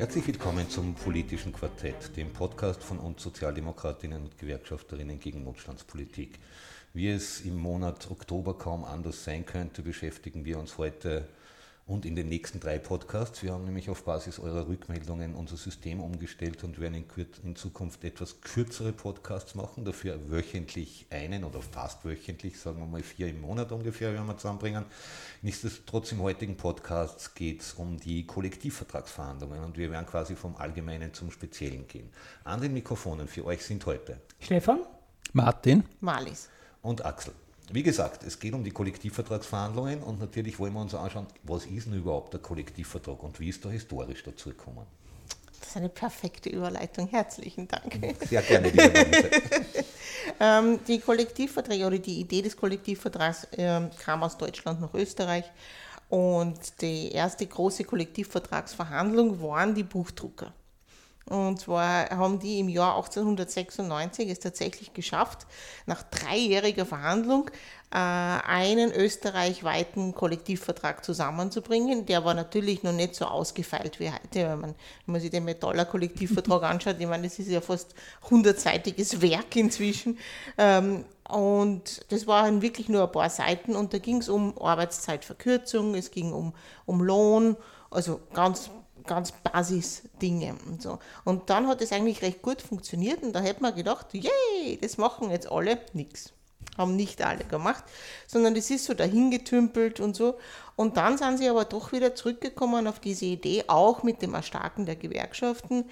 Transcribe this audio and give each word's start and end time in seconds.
Herzlich 0.00 0.26
willkommen 0.28 0.66
zum 0.70 0.94
Politischen 0.94 1.52
Quartett, 1.52 2.16
dem 2.16 2.32
Podcast 2.32 2.82
von 2.82 2.98
uns 2.98 3.22
Sozialdemokratinnen 3.22 4.22
und 4.22 4.38
Gewerkschafterinnen 4.38 5.20
gegen 5.20 5.44
Notstandspolitik. 5.44 6.38
Wie 6.94 7.10
es 7.10 7.42
im 7.42 7.58
Monat 7.58 8.10
Oktober 8.10 8.56
kaum 8.56 8.86
anders 8.86 9.22
sein 9.24 9.44
könnte, 9.44 9.82
beschäftigen 9.82 10.46
wir 10.46 10.58
uns 10.58 10.78
heute 10.78 11.28
und 11.90 12.06
in 12.06 12.14
den 12.14 12.28
nächsten 12.28 12.60
drei 12.60 12.78
Podcasts. 12.78 13.42
Wir 13.42 13.52
haben 13.52 13.64
nämlich 13.64 13.90
auf 13.90 14.04
Basis 14.04 14.38
eurer 14.38 14.68
Rückmeldungen 14.68 15.34
unser 15.34 15.56
System 15.56 16.00
umgestellt 16.00 16.62
und 16.62 16.80
werden 16.80 16.94
in, 16.94 17.26
in, 17.42 17.56
Zukunft 17.56 18.04
etwas 18.04 18.40
kürzere 18.42 18.92
Podcasts 18.92 19.56
machen, 19.56 19.84
dafür 19.84 20.30
wöchentlich 20.30 21.06
einen 21.10 21.42
oder 21.42 21.60
fast 21.60 22.04
wöchentlich, 22.04 22.60
sagen 22.60 22.78
wir 22.78 22.86
mal 22.86 23.02
vier 23.02 23.26
im 23.26 23.40
Monat 23.40 23.72
ungefähr, 23.72 24.12
werden 24.12 24.26
wir 24.26 24.36
zusammenbringen. 24.36 24.84
Nichtsdestotrotz 25.42 26.12
im 26.12 26.22
heutigen 26.22 26.56
Podcast 26.56 27.34
geht 27.34 27.62
es 27.62 27.72
um 27.72 27.98
die 27.98 28.24
Kollektivvertragsverhandlungen 28.24 29.64
und 29.64 29.76
wir 29.76 29.90
werden 29.90 30.06
quasi 30.06 30.36
vom 30.36 30.54
Allgemeinen 30.56 31.12
zum 31.12 31.32
Speziellen 31.32 31.88
gehen. 31.88 32.08
An 32.44 32.60
den 32.60 32.72
Mikrofonen 32.72 33.26
für 33.26 33.44
euch 33.44 33.64
sind 33.64 33.84
heute 33.86 34.20
Stefan, 34.38 34.82
Martin, 35.32 35.82
Malis 35.98 36.48
und 36.82 37.04
Axel. 37.04 37.34
Wie 37.72 37.84
gesagt, 37.84 38.24
es 38.24 38.38
geht 38.38 38.52
um 38.52 38.64
die 38.64 38.72
Kollektivvertragsverhandlungen 38.72 40.02
und 40.02 40.18
natürlich 40.18 40.58
wollen 40.58 40.72
wir 40.72 40.80
uns 40.80 40.94
anschauen, 40.94 41.26
was 41.44 41.66
ist 41.66 41.86
denn 41.86 41.94
überhaupt 41.94 42.32
der 42.32 42.40
Kollektivvertrag 42.40 43.22
und 43.22 43.38
wie 43.38 43.48
ist 43.48 43.64
er 43.64 43.70
historisch 43.70 44.24
dazu 44.24 44.48
gekommen. 44.48 44.86
Das 45.60 45.68
ist 45.68 45.76
eine 45.76 45.88
perfekte 45.88 46.48
Überleitung. 46.48 47.06
Herzlichen 47.06 47.68
Dank. 47.68 48.00
Sehr 48.28 48.42
gerne, 48.42 48.72
ähm, 50.40 50.80
Die 50.88 50.98
Kollektivverträge 50.98 51.86
oder 51.86 51.98
die 51.98 52.20
Idee 52.20 52.42
des 52.42 52.56
Kollektivvertrags 52.56 53.44
äh, 53.52 53.82
kam 54.02 54.24
aus 54.24 54.36
Deutschland 54.36 54.80
nach 54.80 54.92
Österreich 54.94 55.44
und 56.08 56.58
die 56.80 57.12
erste 57.12 57.46
große 57.46 57.84
Kollektivvertragsverhandlung 57.84 59.40
waren 59.40 59.76
die 59.76 59.84
Buchdrucker. 59.84 60.52
Und 61.30 61.60
zwar 61.60 62.10
haben 62.10 62.40
die 62.40 62.58
im 62.58 62.68
Jahr 62.68 62.96
1896 62.96 64.28
es 64.28 64.40
tatsächlich 64.40 64.92
geschafft, 64.92 65.46
nach 65.86 66.02
dreijähriger 66.02 66.84
Verhandlung 66.84 67.48
äh, 67.92 67.96
einen 67.96 68.90
österreichweiten 68.90 70.12
Kollektivvertrag 70.12 71.04
zusammenzubringen. 71.04 72.04
Der 72.04 72.24
war 72.24 72.34
natürlich 72.34 72.82
noch 72.82 72.92
nicht 72.92 73.14
so 73.14 73.26
ausgefeilt 73.26 74.00
wie 74.00 74.10
heute. 74.10 74.48
Wenn 74.48 74.60
man, 74.60 74.74
wenn 75.06 75.12
man 75.12 75.20
sich 75.20 75.30
den 75.30 75.44
Metaller 75.44 75.84
Kollektivvertrag 75.84 76.62
anschaut, 76.64 76.96
ich 76.98 77.06
meine, 77.06 77.28
das 77.28 77.38
ist 77.38 77.48
ja 77.48 77.60
fast 77.60 77.94
hundertseitiges 78.28 79.22
Werk 79.22 79.54
inzwischen. 79.54 80.18
Ähm, 80.58 81.04
und 81.28 82.04
das 82.10 82.26
waren 82.26 82.60
wirklich 82.60 82.88
nur 82.88 83.04
ein 83.04 83.12
paar 83.12 83.30
Seiten 83.30 83.76
und 83.76 83.94
da 83.94 83.98
ging 83.98 84.16
es 84.16 84.28
um 84.28 84.58
Arbeitszeitverkürzung, 84.58 85.94
es 85.94 86.10
ging 86.10 86.32
um, 86.32 86.54
um 86.86 87.00
Lohn, 87.00 87.56
also 87.88 88.20
ganz 88.34 88.70
ganz 89.10 89.32
Basisdinge 89.32 90.54
und 90.68 90.80
so. 90.80 91.00
Und 91.24 91.50
dann 91.50 91.66
hat 91.66 91.82
es 91.82 91.90
eigentlich 91.90 92.22
recht 92.22 92.42
gut 92.42 92.62
funktioniert 92.62 93.24
und 93.24 93.32
da 93.32 93.40
hätte 93.40 93.60
man 93.60 93.74
gedacht, 93.74 94.06
yay, 94.14 94.78
das 94.80 94.98
machen 94.98 95.30
jetzt 95.30 95.50
alle 95.50 95.80
nichts. 95.94 96.32
Haben 96.78 96.94
nicht 96.94 97.20
alle 97.20 97.44
gemacht, 97.44 97.82
sondern 98.28 98.54
das 98.54 98.70
ist 98.70 98.84
so 98.84 98.94
dahingetümpelt 98.94 99.98
und 99.98 100.14
so. 100.14 100.38
Und 100.76 100.96
dann 100.96 101.18
sind 101.18 101.38
sie 101.38 101.48
aber 101.48 101.64
doch 101.64 101.90
wieder 101.90 102.14
zurückgekommen 102.14 102.86
auf 102.86 103.00
diese 103.00 103.24
Idee, 103.24 103.64
auch 103.66 104.04
mit 104.04 104.22
dem 104.22 104.34
Erstarken 104.34 104.86
der 104.86 104.94
Gewerkschaften, 104.94 105.86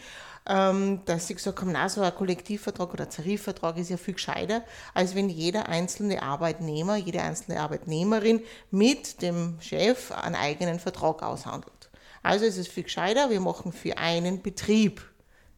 ähm, 0.47 1.01
dass 1.05 1.27
sie 1.27 1.35
gesagt 1.35 1.61
haben, 1.61 1.73
na, 1.73 1.89
so 1.89 2.01
ein 2.01 2.15
Kollektivvertrag 2.15 2.93
oder 2.95 3.09
Tarifvertrag 3.09 3.79
ist 3.79 3.91
ja 3.91 3.97
viel 3.97 4.15
gescheiter, 4.15 4.63
als 4.95 5.17
wenn 5.17 5.29
jeder 5.29 5.69
einzelne 5.69 6.23
Arbeitnehmer, 6.23 6.95
jede 6.95 7.21
einzelne 7.21 7.61
Arbeitnehmerin 7.61 8.45
mit 8.71 9.21
dem 9.23 9.61
Chef 9.61 10.13
einen 10.13 10.37
eigenen 10.37 10.79
Vertrag 10.79 11.25
aushandelt. 11.25 11.78
Also 12.23 12.45
ist 12.45 12.59
es 12.59 12.69
viel 12.69 12.85
gescheiter, 12.85 13.31
wir 13.31 13.41
machen 13.41 13.73
für 13.73 13.97
einen 13.99 14.43
Betrieb 14.43 15.03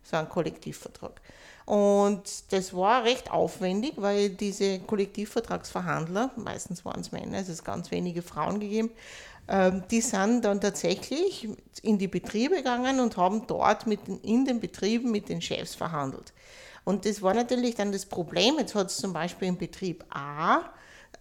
so 0.03 0.17
einen 0.17 0.29
Kollektivvertrag. 0.29 1.21
Und 1.67 2.23
das 2.51 2.75
war 2.75 3.05
recht 3.05 3.31
aufwendig, 3.31 3.93
weil 3.97 4.31
diese 4.31 4.81
Kollektivvertragsverhandler, 4.81 6.33
meistens 6.37 6.85
waren 6.85 7.01
es 7.01 7.13
Männer, 7.13 7.39
es 7.39 7.49
ist 7.49 7.65
ganz 7.65 7.91
wenige 7.91 8.23
Frauen 8.23 8.59
gegeben, 8.59 8.91
ähm, 9.47 9.85
die 9.91 10.01
sind 10.01 10.45
dann 10.45 10.61
tatsächlich 10.61 11.49
in 11.83 11.99
die 11.99 12.09
Betriebe 12.09 12.57
gegangen 12.57 13.01
und 13.01 13.17
haben 13.17 13.47
dort 13.47 13.87
mit 13.87 14.07
den, 14.07 14.21
in 14.21 14.45
den 14.45 14.61
Betrieben 14.61 15.11
mit 15.11 15.29
den 15.29 15.41
Chefs 15.41 15.75
verhandelt. 15.75 16.33
Und 16.85 17.05
das 17.05 17.23
war 17.23 17.35
natürlich 17.35 17.75
dann 17.75 17.93
das 17.93 18.07
Problem. 18.07 18.57
Jetzt 18.59 18.75
hat 18.75 18.89
es 18.89 18.97
zum 18.97 19.13
Beispiel 19.13 19.49
im 19.49 19.59
Betrieb 19.59 20.05
A 20.11 20.71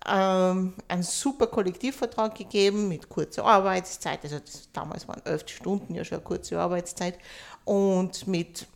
ähm, 0.08 0.74
einen 0.88 1.04
super 1.04 1.48
Kollektivvertrag 1.48 2.36
gegeben 2.36 2.88
mit 2.88 3.10
kurzer 3.10 3.46
Arbeitszeit. 3.46 4.24
Also 4.24 4.40
das, 4.40 4.70
damals 4.72 5.08
waren 5.08 5.22
elf 5.26 5.48
Stunden 5.48 5.96
ja 5.96 6.04
schon 6.04 6.20
eine 6.20 6.26
kurze 6.26 6.60
Arbeitszeit 6.60 7.18
und 7.66 8.28
mit 8.28 8.68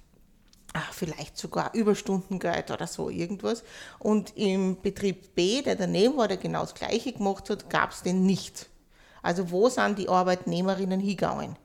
ach, 0.74 0.92
vielleicht 0.94 1.38
sogar 1.38 1.74
Überstundengeld 1.74 2.72
oder 2.72 2.88
so 2.88 3.10
irgendwas. 3.10 3.64
Und 4.00 4.36
im 4.36 4.82
Betrieb 4.82 5.36
B, 5.36 5.62
der 5.62 5.76
daneben 5.76 6.18
war, 6.18 6.28
der 6.28 6.38
genau 6.38 6.62
das 6.62 6.74
Gleiche 6.74 7.14
gemacht 7.14 7.50
hat, 7.50 7.70
gab 7.70 7.92
es 7.92 8.02
den 8.02 8.26
nicht. 8.26 8.70
Also 9.22 9.52
wo 9.52 9.70
sind 9.70 10.00
die 10.00 10.10
Arbeitnehmerinnen 10.10 11.00
hingegangen? 11.00 11.56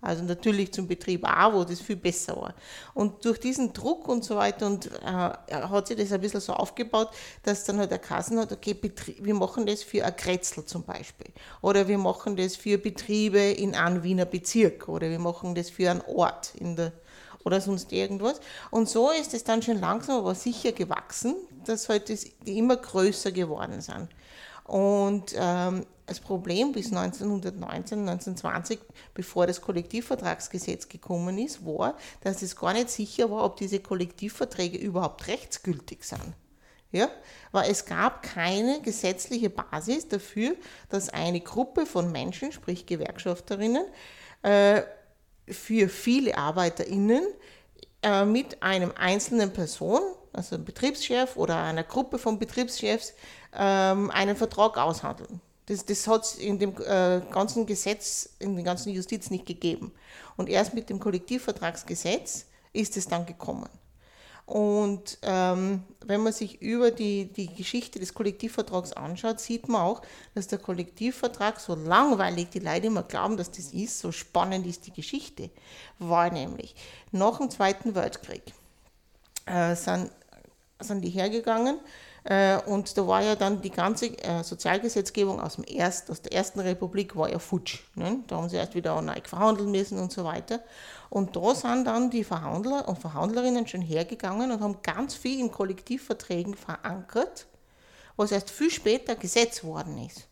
Also 0.00 0.22
natürlich 0.22 0.72
zum 0.72 0.86
Betrieb 0.86 1.26
A, 1.26 1.52
wo 1.52 1.64
das 1.64 1.80
viel 1.80 1.96
besser 1.96 2.36
war. 2.36 2.54
Und 2.94 3.24
durch 3.24 3.40
diesen 3.40 3.72
Druck 3.72 4.06
und 4.08 4.24
so 4.24 4.36
weiter 4.36 4.66
und 4.66 4.90
äh, 5.02 5.06
hat 5.06 5.86
sich 5.86 5.96
das 5.96 6.12
ein 6.12 6.20
bisschen 6.20 6.40
so 6.40 6.52
aufgebaut, 6.52 7.10
dass 7.42 7.64
dann 7.64 7.78
halt 7.78 7.90
der 7.90 7.98
Kassen 7.98 8.38
hat, 8.38 8.52
okay, 8.52 8.74
Betrieb, 8.74 9.24
wir 9.24 9.34
machen 9.34 9.66
das 9.66 9.82
für 9.82 10.04
ein 10.04 10.14
Kretzel 10.14 10.64
zum 10.64 10.84
Beispiel. 10.84 11.28
Oder 11.62 11.88
wir 11.88 11.98
machen 11.98 12.36
das 12.36 12.56
für 12.56 12.78
Betriebe 12.78 13.40
in 13.40 13.74
einem 13.74 14.02
Wiener 14.02 14.26
Bezirk. 14.26 14.88
Oder 14.88 15.08
wir 15.10 15.18
machen 15.18 15.54
das 15.54 15.70
für 15.70 15.90
einen 15.90 16.02
Ort 16.02 16.54
in 16.54 16.76
der 16.76 16.92
oder 17.46 17.60
sonst 17.60 17.92
irgendwas. 17.92 18.40
Und 18.72 18.88
so 18.88 19.12
ist 19.12 19.32
es 19.32 19.44
dann 19.44 19.62
schon 19.62 19.80
langsam 19.80 20.18
aber 20.18 20.34
sicher 20.34 20.72
gewachsen, 20.72 21.36
dass 21.64 21.88
halt 21.88 22.10
das, 22.10 22.26
die 22.44 22.58
immer 22.58 22.76
größer 22.76 23.30
geworden 23.30 23.80
sind. 23.80 24.08
Und 24.64 25.32
ähm, 25.36 25.86
das 26.06 26.20
Problem 26.20 26.72
bis 26.72 26.86
1919, 26.86 28.08
1920, 28.08 28.78
bevor 29.12 29.46
das 29.46 29.60
Kollektivvertragsgesetz 29.60 30.88
gekommen 30.88 31.36
ist, 31.38 31.66
war, 31.66 31.96
dass 32.22 32.42
es 32.42 32.56
gar 32.56 32.72
nicht 32.72 32.90
sicher 32.90 33.30
war, 33.30 33.44
ob 33.44 33.56
diese 33.56 33.80
Kollektivverträge 33.80 34.78
überhaupt 34.78 35.26
rechtsgültig 35.26 36.04
sind. 36.04 36.34
Ja? 36.92 37.10
Weil 37.50 37.70
es 37.70 37.84
gab 37.84 38.22
keine 38.22 38.80
gesetzliche 38.82 39.50
Basis 39.50 40.08
dafür, 40.08 40.54
dass 40.88 41.08
eine 41.08 41.40
Gruppe 41.40 41.86
von 41.86 42.12
Menschen, 42.12 42.52
sprich 42.52 42.86
Gewerkschafterinnen, 42.86 43.84
äh, 44.42 44.82
für 45.48 45.88
viele 45.88 46.38
ArbeiterInnen 46.38 47.24
äh, 48.02 48.24
mit 48.24 48.62
einem 48.62 48.92
einzelnen 48.96 49.52
Person, 49.52 50.00
also 50.32 50.54
einem 50.54 50.64
Betriebschef 50.64 51.36
oder 51.36 51.62
einer 51.62 51.84
Gruppe 51.84 52.18
von 52.18 52.38
Betriebschefs, 52.38 53.14
ähm, 53.52 54.10
einen 54.10 54.36
Vertrag 54.36 54.76
aushandeln. 54.78 55.40
Das, 55.66 55.84
das 55.84 56.06
hat 56.06 56.24
es 56.24 56.34
in 56.36 56.58
dem 56.58 56.74
äh, 56.80 57.20
ganzen 57.30 57.66
Gesetz, 57.66 58.30
in 58.38 58.54
der 58.54 58.64
ganzen 58.64 58.92
Justiz 58.92 59.30
nicht 59.30 59.46
gegeben. 59.46 59.92
Und 60.36 60.48
erst 60.48 60.74
mit 60.74 60.88
dem 60.88 61.00
Kollektivvertragsgesetz 61.00 62.46
ist 62.72 62.96
es 62.96 63.08
dann 63.08 63.26
gekommen. 63.26 63.68
Und 64.46 65.18
ähm, 65.22 65.82
wenn 66.04 66.22
man 66.22 66.32
sich 66.32 66.62
über 66.62 66.92
die, 66.92 67.32
die 67.32 67.52
Geschichte 67.52 67.98
des 67.98 68.14
Kollektivvertrags 68.14 68.92
anschaut, 68.92 69.40
sieht 69.40 69.68
man 69.68 69.80
auch, 69.80 70.02
dass 70.36 70.46
der 70.46 70.60
Kollektivvertrag, 70.60 71.58
so 71.58 71.74
langweilig 71.74 72.50
die 72.50 72.60
Leute 72.60 72.86
immer 72.86 73.02
glauben, 73.02 73.36
dass 73.36 73.50
das 73.50 73.72
ist, 73.72 73.98
so 73.98 74.12
spannend 74.12 74.64
ist 74.64 74.86
die 74.86 74.92
Geschichte, 74.92 75.50
war 75.98 76.30
nämlich 76.30 76.76
nach 77.10 77.38
dem 77.38 77.50
Zweiten 77.50 77.96
Weltkrieg 77.96 78.42
äh, 79.46 79.74
sind, 79.74 80.12
sind 80.80 81.02
die 81.02 81.10
hergegangen 81.10 81.78
äh, 82.28 82.58
und 82.66 82.98
da 82.98 83.06
war 83.06 83.22
ja 83.22 83.36
dann 83.36 83.60
die 83.62 83.70
ganze 83.70 84.06
äh, 84.06 84.42
Sozialgesetzgebung 84.42 85.40
aus, 85.40 85.54
dem 85.56 85.64
Erst, 85.68 86.10
aus 86.10 86.22
der 86.22 86.32
Ersten 86.32 86.58
Republik 86.58 87.14
war 87.14 87.30
ja 87.30 87.38
futsch. 87.38 87.84
Ne? 87.94 88.20
Da 88.26 88.36
haben 88.36 88.48
sie 88.48 88.56
erst 88.56 88.74
wieder 88.74 89.00
neu 89.00 89.20
verhandeln 89.22 89.70
müssen 89.70 89.98
und 89.98 90.10
so 90.10 90.24
weiter. 90.24 90.60
Und 91.08 91.36
da 91.36 91.54
sind 91.54 91.84
dann 91.86 92.10
die 92.10 92.24
Verhandler 92.24 92.88
und 92.88 92.98
Verhandlerinnen 92.98 93.68
schon 93.68 93.80
hergegangen 93.80 94.50
und 94.50 94.60
haben 94.60 94.82
ganz 94.82 95.14
viel 95.14 95.38
in 95.38 95.52
Kollektivverträgen 95.52 96.54
verankert, 96.54 97.46
was 98.16 98.32
erst 98.32 98.50
viel 98.50 98.70
später 98.70 99.14
Gesetz 99.14 99.62
worden 99.62 99.96
ist. 99.98 100.26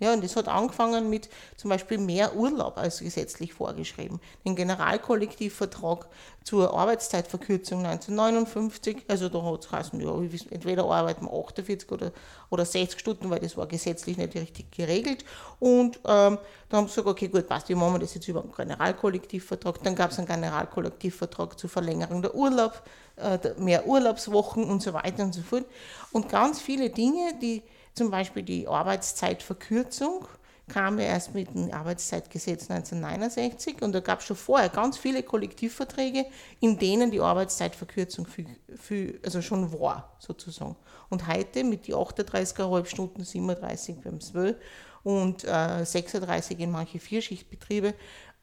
Ja, 0.00 0.12
und 0.12 0.22
das 0.22 0.36
hat 0.36 0.46
angefangen 0.46 1.10
mit 1.10 1.28
zum 1.56 1.70
Beispiel 1.70 1.98
mehr 1.98 2.36
Urlaub 2.36 2.78
als 2.78 3.00
gesetzlich 3.00 3.52
vorgeschrieben. 3.52 4.20
Den 4.44 4.54
Generalkollektivvertrag 4.54 6.06
zur 6.44 6.72
Arbeitszeitverkürzung 6.72 7.84
1959, 7.84 9.04
also 9.08 9.28
da 9.28 9.42
hat 9.42 9.64
es 9.64 9.68
geheißen, 9.68 10.00
ja, 10.00 10.14
entweder 10.50 10.84
arbeiten 10.84 11.26
wir 11.26 11.32
48 11.32 11.90
oder, 11.90 12.12
oder 12.48 12.64
60 12.64 13.00
Stunden, 13.00 13.28
weil 13.28 13.40
das 13.40 13.56
war 13.56 13.66
gesetzlich 13.66 14.16
nicht 14.16 14.36
richtig 14.36 14.70
geregelt. 14.70 15.24
Und 15.58 15.96
ähm, 16.04 16.38
dann 16.68 16.78
haben 16.78 16.86
sie 16.86 16.94
gesagt, 16.94 17.08
okay, 17.08 17.26
gut, 17.26 17.48
passt, 17.48 17.68
wie 17.68 17.74
machen 17.74 17.94
wir 17.94 17.98
das 17.98 18.14
jetzt 18.14 18.28
über 18.28 18.42
einen 18.42 18.54
Generalkollektivvertrag? 18.54 19.82
Dann 19.82 19.96
gab 19.96 20.12
es 20.12 20.18
einen 20.18 20.28
Generalkollektivvertrag 20.28 21.58
zur 21.58 21.70
Verlängerung 21.70 22.22
der 22.22 22.36
Urlaub, 22.36 22.82
äh, 23.16 23.38
mehr 23.58 23.84
Urlaubswochen 23.84 24.62
und 24.64 24.80
so 24.80 24.92
weiter 24.94 25.24
und 25.24 25.34
so 25.34 25.42
fort. 25.42 25.64
Und 26.12 26.28
ganz 26.28 26.60
viele 26.60 26.88
Dinge, 26.88 27.34
die 27.42 27.64
zum 27.94 28.10
Beispiel 28.10 28.42
die 28.42 28.68
Arbeitszeitverkürzung 28.68 30.26
kam 30.68 30.98
ja 30.98 31.06
erst 31.06 31.34
mit 31.34 31.54
dem 31.54 31.72
Arbeitszeitgesetz 31.72 32.70
1969 32.70 33.82
und 33.82 33.92
da 33.92 34.00
gab 34.00 34.20
es 34.20 34.26
schon 34.26 34.36
vorher 34.36 34.68
ganz 34.68 34.98
viele 34.98 35.22
Kollektivverträge, 35.22 36.26
in 36.60 36.78
denen 36.78 37.10
die 37.10 37.20
Arbeitszeitverkürzung 37.20 38.26
für, 38.26 38.44
für, 38.76 39.14
also 39.24 39.42
schon 39.42 39.72
war, 39.72 40.16
sozusagen. 40.18 40.76
Und 41.08 41.26
heute 41.26 41.64
mit 41.64 41.86
die 41.86 41.94
38,5 41.94 42.84
Stunden, 42.84 43.24
37 43.24 44.00
beim 44.02 44.20
12 44.20 44.56
und 45.02 45.44
äh, 45.44 45.84
36 45.84 46.60
in 46.60 46.70
manche 46.70 46.98
Vierschichtbetriebe, 46.98 47.94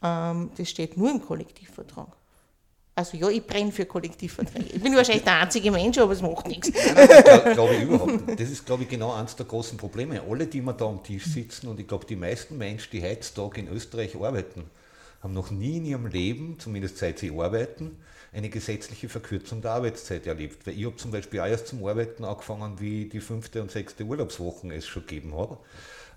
ähm, 0.01 0.51
das 0.57 0.69
steht 0.69 0.97
nur 0.97 1.11
im 1.11 1.21
Kollektivvertrag. 1.21 2.15
Also 2.97 3.17
ja, 3.17 3.27
ich 3.27 3.45
brenne 3.45 3.73
für 3.73 3.85
Kollektivverträge. 3.85 4.75
Ich 4.75 4.81
bin 4.81 4.95
wahrscheinlich 4.95 5.25
der 5.25 5.41
einzige 5.41 5.69
Mensch, 5.69 5.97
aber 5.97 6.13
es 6.13 6.21
macht 6.21 6.47
nichts. 6.47 6.71
Nein, 6.71 7.53
glaube 7.53 7.75
ich 7.75 7.81
überhaupt. 7.83 8.39
Das 8.39 8.49
ist, 8.49 8.65
glaube 8.65 8.83
ich, 8.83 8.89
genau 8.89 9.11
eines 9.11 9.35
der 9.35 9.45
großen 9.45 9.77
Probleme. 9.77 10.21
Alle, 10.21 10.47
die 10.47 10.61
wir 10.61 10.71
da 10.71 10.85
am 10.85 11.03
Tisch 11.03 11.25
sitzen, 11.25 11.67
und 11.67 11.77
ich 11.77 11.87
glaube, 11.87 12.05
die 12.05 12.15
meisten 12.15 12.57
Menschen, 12.57 12.87
die 12.93 13.03
heutzutage 13.03 13.59
in 13.59 13.67
Österreich 13.67 14.15
arbeiten, 14.15 14.69
haben 15.21 15.33
noch 15.33 15.51
nie 15.51 15.77
in 15.77 15.85
ihrem 15.85 16.07
Leben, 16.07 16.57
zumindest 16.57 16.97
seit 16.97 17.19
sie 17.19 17.37
arbeiten, 17.37 17.97
eine 18.31 18.47
gesetzliche 18.47 19.09
Verkürzung 19.09 19.61
der 19.61 19.71
Arbeitszeit 19.71 20.25
erlebt. 20.25 20.65
Weil 20.65 20.79
ich 20.79 20.85
habe 20.85 20.95
zum 20.95 21.11
Beispiel 21.11 21.41
auch 21.41 21.47
erst 21.47 21.67
zum 21.67 21.85
Arbeiten 21.85 22.23
angefangen, 22.23 22.79
wie 22.79 23.09
die 23.09 23.19
fünfte 23.19 23.61
und 23.61 23.71
sechste 23.71 24.05
Urlaubswochen 24.05 24.71
es 24.71 24.87
schon 24.87 25.05
gegeben 25.05 25.33
hat. 25.37 25.57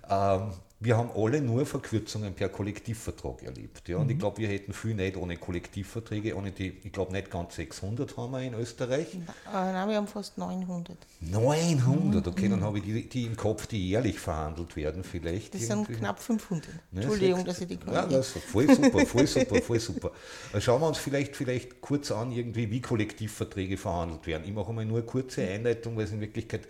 Ähm, 0.09 0.53
wir 0.81 0.95
haben 0.95 1.09
alle 1.13 1.41
nur 1.41 1.65
Verkürzungen 1.65 2.33
per 2.33 2.47
Kollektivvertrag 2.47 3.43
erlebt. 3.43 3.89
Ja? 3.89 3.97
Und 3.97 4.05
mhm. 4.05 4.11
ich 4.11 4.19
glaube, 4.19 4.37
wir 4.37 4.47
hätten 4.47 4.71
viel 4.71 4.93
nicht 4.93 5.17
ohne 5.17 5.35
Kollektivverträge, 5.35 6.35
ohne 6.35 6.51
die, 6.51 6.77
ich 6.83 6.93
glaube 6.93 7.11
nicht 7.11 7.29
ganz 7.29 7.55
600 7.55 8.15
haben 8.15 8.31
wir 8.31 8.41
in 8.41 8.53
Österreich. 8.53 9.17
Nein, 9.51 9.89
wir 9.89 9.97
haben 9.97 10.07
fast 10.07 10.37
900. 10.37 10.97
900, 11.19 12.25
okay, 12.25 12.45
mhm. 12.45 12.51
dann 12.51 12.61
habe 12.63 12.77
ich 12.77 12.85
die, 12.85 13.09
die, 13.09 13.25
im 13.25 13.35
Kopf, 13.35 13.67
die 13.67 13.89
jährlich 13.89 14.19
verhandelt 14.19 14.77
werden 14.77 15.03
vielleicht. 15.03 15.53
Das 15.53 15.63
irgendwie. 15.63 15.93
sind 15.93 15.99
knapp 15.99 16.19
500. 16.19 16.67
Ne, 16.91 17.01
Entschuldigung, 17.01 17.43
dass 17.43 17.59
ich 17.59 17.67
die 17.67 17.79
ja, 17.85 18.05
also 18.05 18.39
Voll 18.39 18.73
super, 18.73 19.05
voll 19.05 19.27
super, 19.27 19.61
voll 19.61 19.79
super. 19.79 20.11
Also 20.53 20.61
schauen 20.63 20.81
wir 20.81 20.87
uns 20.87 20.97
vielleicht, 20.97 21.35
vielleicht 21.35 21.81
kurz 21.81 22.09
an, 22.09 22.31
irgendwie, 22.31 22.71
wie 22.71 22.81
Kollektivverträge 22.81 23.75
verhandelt 23.75 24.25
werden. 24.27 24.43
Ich 24.45 24.53
mache 24.53 24.71
mal 24.71 24.85
nur 24.85 24.99
eine 24.99 25.05
kurze 25.05 25.41
Einleitung, 25.41 25.97
weil 25.97 26.05
es 26.05 26.13
in 26.13 26.21
Wirklichkeit 26.21 26.61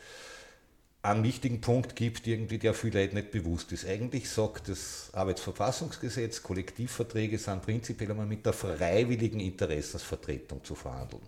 einen 1.01 1.24
wichtigen 1.24 1.62
Punkt 1.62 1.96
gibt, 1.96 2.28
irgendwie, 2.28 2.57
der 2.57 2.74
vielen 2.74 2.94
Leuten 2.94 3.16
nicht 3.16 3.31
bewusst 3.31 3.72
ist. 3.72 3.88
Eigentlich 3.88 4.30
sagt 4.30 4.68
das 4.68 5.10
Arbeitsverfassungsgesetz, 5.13 6.44
Kollektivverträge 6.44 7.38
sind 7.38 7.62
prinzipiell 7.62 8.12
einmal 8.12 8.25
mit 8.25 8.46
der 8.46 8.51
freiwilligen 8.51 9.40
Interessensvertretung 9.40 10.63
zu 10.63 10.75
verhandeln. 10.75 11.22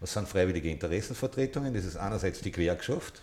Was 0.00 0.12
sind 0.12 0.28
freiwillige 0.28 0.70
Interessensvertretungen? 0.70 1.72
Das 1.72 1.86
ist 1.86 1.96
einerseits 1.96 2.42
die 2.42 2.52
Gewerkschaft 2.52 3.22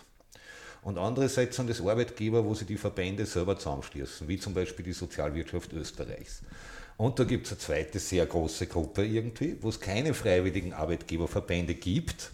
und 0.82 0.98
andererseits 0.98 1.54
sind 1.54 1.70
das 1.70 1.80
Arbeitgeber, 1.80 2.44
wo 2.44 2.54
sie 2.54 2.64
die 2.64 2.76
Verbände 2.76 3.24
selber 3.24 3.56
zusammenschließen, 3.56 4.26
wie 4.26 4.38
zum 4.38 4.54
Beispiel 4.54 4.84
die 4.84 4.92
Sozialwirtschaft 4.92 5.72
Österreichs. 5.72 6.42
Und 6.96 7.18
da 7.18 7.24
gibt 7.24 7.46
es 7.46 7.52
eine 7.52 7.60
zweite 7.60 8.00
sehr 8.00 8.26
große 8.26 8.66
Gruppe 8.66 9.04
irgendwie, 9.04 9.56
wo 9.60 9.68
es 9.68 9.78
keine 9.78 10.12
freiwilligen 10.14 10.72
Arbeitgeberverbände 10.72 11.74
gibt, 11.74 12.32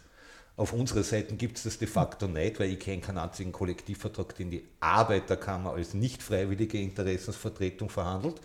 auf 0.58 0.72
unserer 0.72 1.04
Seite 1.04 1.36
gibt 1.36 1.56
es 1.56 1.62
das 1.62 1.78
de 1.78 1.86
facto 1.86 2.26
nicht, 2.26 2.58
weil 2.58 2.72
ich 2.72 2.80
kenne 2.80 3.00
keinen 3.00 3.18
einzigen 3.18 3.52
Kollektivvertrag, 3.52 4.34
den 4.34 4.50
die 4.50 4.64
Arbeiterkammer 4.80 5.72
als 5.72 5.94
nicht 5.94 6.20
freiwillige 6.20 6.80
Interessensvertretung 6.80 7.88
verhandelt. 7.88 8.40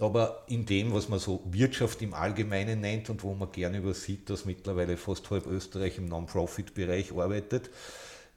Aber 0.00 0.42
in 0.48 0.66
dem, 0.66 0.92
was 0.92 1.08
man 1.08 1.20
so 1.20 1.42
Wirtschaft 1.46 2.02
im 2.02 2.14
Allgemeinen 2.14 2.80
nennt 2.80 3.08
und 3.10 3.22
wo 3.22 3.32
man 3.32 3.52
gerne 3.52 3.78
übersieht, 3.78 4.28
dass 4.28 4.44
mittlerweile 4.44 4.96
fast 4.96 5.30
halb 5.30 5.46
Österreich 5.46 5.98
im 5.98 6.06
Non-Profit-Bereich 6.06 7.12
arbeitet, 7.16 7.70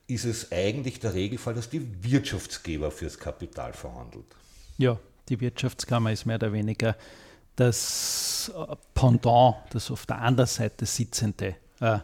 ist 0.05 0.25
es 0.25 0.51
eigentlich 0.51 0.99
der 0.99 1.15
Regelfall, 1.15 1.55
dass 1.55 1.69
die 1.69 1.81
Wirtschaftsgeber 2.03 2.91
fürs 2.91 3.17
Kapital 3.17 3.73
verhandelt. 3.73 4.27
Ja, 4.77 4.99
die 5.29 5.39
Wirtschaftskammer 5.41 6.11
ist 6.11 6.27
mehr 6.27 6.35
oder 6.35 6.53
weniger 6.53 6.95
das 7.55 8.51
Pendant, 8.93 9.55
das 9.71 9.89
auf 9.89 10.05
der 10.05 10.19
anderen 10.19 10.47
Seite 10.47 10.85
sitzende. 10.85 11.55
Äh, 11.79 11.99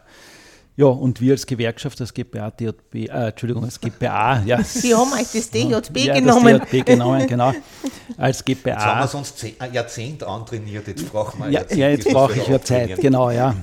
ja, 0.76 0.86
und 0.86 1.22
wir 1.22 1.32
als 1.32 1.46
Gewerkschaft, 1.46 1.98
als 2.02 2.12
GPA, 2.12 2.50
DJB, 2.50 2.94
äh, 2.94 3.28
Entschuldigung, 3.28 3.64
als 3.64 3.80
GPA, 3.80 4.42
ja. 4.44 4.62
Sie 4.62 4.94
haben 4.94 5.10
euch 5.12 5.32
das 5.32 5.50
DJB 5.50 5.96
ja, 6.04 6.14
genommen. 6.20 6.58
Das 6.58 6.68
DJB 6.70 6.86
genommen, 6.86 7.26
genau. 7.26 7.52
Als 8.18 8.44
GPA. 8.44 8.70
Jetzt 8.70 8.84
haben 8.84 9.00
wir 9.00 9.08
sonst 9.08 9.46
ein 9.58 9.72
Jahrzehnt 9.72 10.22
antrainiert, 10.22 10.86
jetzt 10.86 11.10
brauchen 11.10 11.40
wir 11.40 11.46
ja, 11.46 11.60
Jahrzehnt, 11.60 11.80
ja, 11.80 11.88
jetzt 11.88 12.08
brauche 12.08 12.34
ich 12.34 12.46
ja 12.46 12.60
Zeit, 12.60 13.00
genau, 13.00 13.30
ja. 13.30 13.54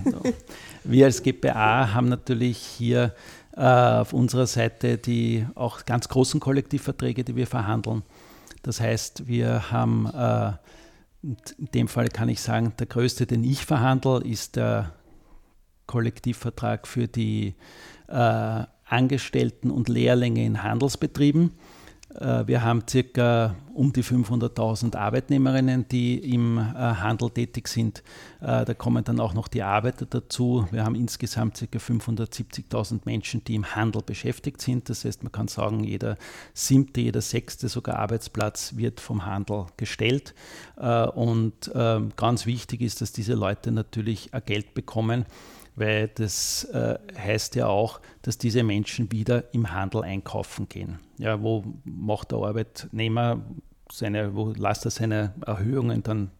Wir 0.83 1.05
als 1.05 1.21
GPA 1.21 1.93
haben 1.93 2.09
natürlich 2.09 2.57
hier 2.57 3.13
äh, 3.55 3.61
auf 3.61 4.13
unserer 4.13 4.47
Seite 4.47 4.97
die 4.97 5.45
auch 5.53 5.85
ganz 5.85 6.09
großen 6.09 6.39
Kollektivverträge, 6.39 7.23
die 7.23 7.35
wir 7.35 7.47
verhandeln. 7.47 8.01
Das 8.63 8.79
heißt, 8.81 9.27
wir 9.27 9.71
haben, 9.71 10.07
äh, 10.07 10.53
in 11.21 11.37
dem 11.73 11.87
Fall 11.87 12.09
kann 12.09 12.27
ich 12.29 12.41
sagen, 12.41 12.73
der 12.79 12.87
größte, 12.87 13.27
den 13.27 13.43
ich 13.43 13.65
verhandle, 13.65 14.23
ist 14.23 14.55
der 14.55 14.93
Kollektivvertrag 15.87 16.87
für 16.87 17.07
die 17.07 17.55
äh, 18.07 18.63
Angestellten 18.85 19.71
und 19.71 19.89
Lehrlinge 19.89 20.45
in 20.45 20.63
Handelsbetrieben. 20.63 21.51
Äh, 22.19 22.47
wir 22.47 22.63
haben 22.63 22.83
circa 22.87 23.55
um 23.73 23.91
die 23.91 24.03
500.000 24.03 24.95
Arbeitnehmerinnen, 24.95 25.87
die 25.87 26.17
im 26.31 26.57
äh, 26.57 26.61
Handel 26.61 27.31
tätig 27.31 27.67
sind. 27.67 28.03
Äh, 28.39 28.65
da 28.65 28.73
kommen 28.73 29.03
dann 29.03 29.19
auch 29.19 29.33
noch 29.33 29.47
die 29.47 29.63
Arbeiter 29.63 30.05
dazu. 30.05 30.67
Wir 30.71 30.83
haben 30.83 30.95
insgesamt 30.95 31.57
circa 31.57 31.79
570.000 31.79 33.01
Menschen, 33.05 33.43
die 33.43 33.55
im 33.55 33.75
Handel 33.75 34.03
beschäftigt 34.03 34.61
sind. 34.61 34.89
Das 34.89 35.05
heißt, 35.05 35.23
man 35.23 35.31
kann 35.31 35.47
sagen, 35.47 35.83
jeder 35.83 36.17
siebte, 36.53 37.01
jeder 37.01 37.21
sechste 37.21 37.67
sogar 37.67 37.97
Arbeitsplatz 37.97 38.75
wird 38.75 38.99
vom 38.99 39.25
Handel 39.25 39.65
gestellt. 39.77 40.35
Und 40.75 41.71
ähm, 41.73 42.11
ganz 42.15 42.45
wichtig 42.45 42.81
ist, 42.81 43.01
dass 43.01 43.11
diese 43.11 43.33
Leute 43.33 43.71
natürlich 43.71 44.29
Geld 44.45 44.73
bekommen 44.73 45.25
weil 45.75 46.07
das 46.09 46.65
äh, 46.65 46.97
heißt 47.17 47.55
ja 47.55 47.67
auch, 47.67 47.99
dass 48.21 48.37
diese 48.37 48.63
Menschen 48.63 49.11
wieder 49.11 49.53
im 49.53 49.71
Handel 49.71 50.03
einkaufen 50.03 50.69
gehen. 50.69 50.99
Ja, 51.17 51.41
wo 51.41 51.63
macht 51.83 52.31
der 52.31 52.39
Arbeitnehmer 52.39 53.41
seine, 53.91 54.35
wo 54.35 54.49
lässt 54.49 54.85
er 54.85 54.91
seine 54.91 55.33
Erhöhungen 55.45 56.03
dann 56.03 56.31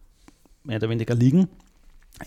mehr 0.62 0.76
oder 0.76 0.90
weniger 0.90 1.14
liegen? 1.14 1.48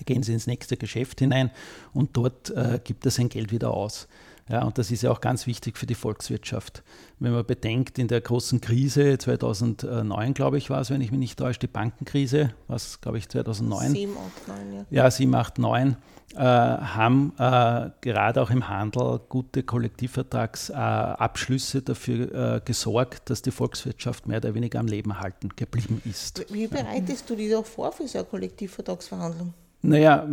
Gehen 0.05 0.23
sie 0.23 0.33
ins 0.33 0.47
nächste 0.47 0.75
Geschäft 0.75 1.19
hinein 1.19 1.49
und 1.93 2.17
dort 2.17 2.49
äh, 2.49 2.79
gibt 2.83 3.05
er 3.05 3.11
sein 3.11 3.29
Geld 3.29 3.51
wieder 3.51 3.71
aus. 3.71 4.07
Ja, 4.49 4.63
und 4.63 4.77
das 4.77 4.91
ist 4.91 5.03
ja 5.03 5.11
auch 5.11 5.19
ganz 5.19 5.45
wichtig 5.45 5.77
für 5.77 5.85
die 5.85 5.95
Volkswirtschaft. 5.95 6.81
Wenn 7.19 7.33
man 7.33 7.45
bedenkt, 7.45 7.99
in 7.99 8.07
der 8.07 8.21
großen 8.21 8.61
Krise 8.61 9.17
2009, 9.17 10.33
glaube 10.33 10.57
ich, 10.57 10.69
war 10.69 10.79
es, 10.79 10.89
wenn 10.89 11.01
ich 11.01 11.11
mich 11.11 11.19
nicht 11.19 11.37
täusche, 11.37 11.59
die 11.59 11.67
Bankenkrise, 11.67 12.53
was, 12.67 13.01
glaube 13.01 13.17
ich, 13.17 13.27
2009. 13.27 13.91
7, 13.91 14.17
8, 14.17 14.47
9, 14.47 14.73
ja. 14.73 14.85
Ja, 15.03 15.11
7, 15.11 15.35
8, 15.35 15.59
9 15.59 15.97
äh, 16.35 16.39
haben 16.39 17.33
äh, 17.39 17.89
gerade 18.01 18.41
auch 18.41 18.49
im 18.49 18.67
Handel 18.69 19.19
gute 19.27 19.63
Kollektivvertragsabschlüsse 19.63 21.77
äh, 21.77 21.81
dafür 21.81 22.61
gesorgt, 22.63 23.29
dass 23.29 23.41
die 23.41 23.51
Volkswirtschaft 23.51 24.27
mehr 24.27 24.37
oder 24.37 24.53
weniger 24.53 24.79
am 24.79 24.87
Leben 24.87 25.11
erhalten 25.11 25.49
geblieben 25.55 26.01
ist. 26.05 26.45
Wie 26.53 26.67
bereitest 26.67 27.29
du 27.29 27.35
dich 27.35 27.53
auch 27.55 27.65
vor 27.65 27.91
für 27.91 28.07
so 28.07 28.19
eine 28.19 28.27
Kollektivvertragsverhandlung? 28.27 29.53
Naja, 29.81 30.25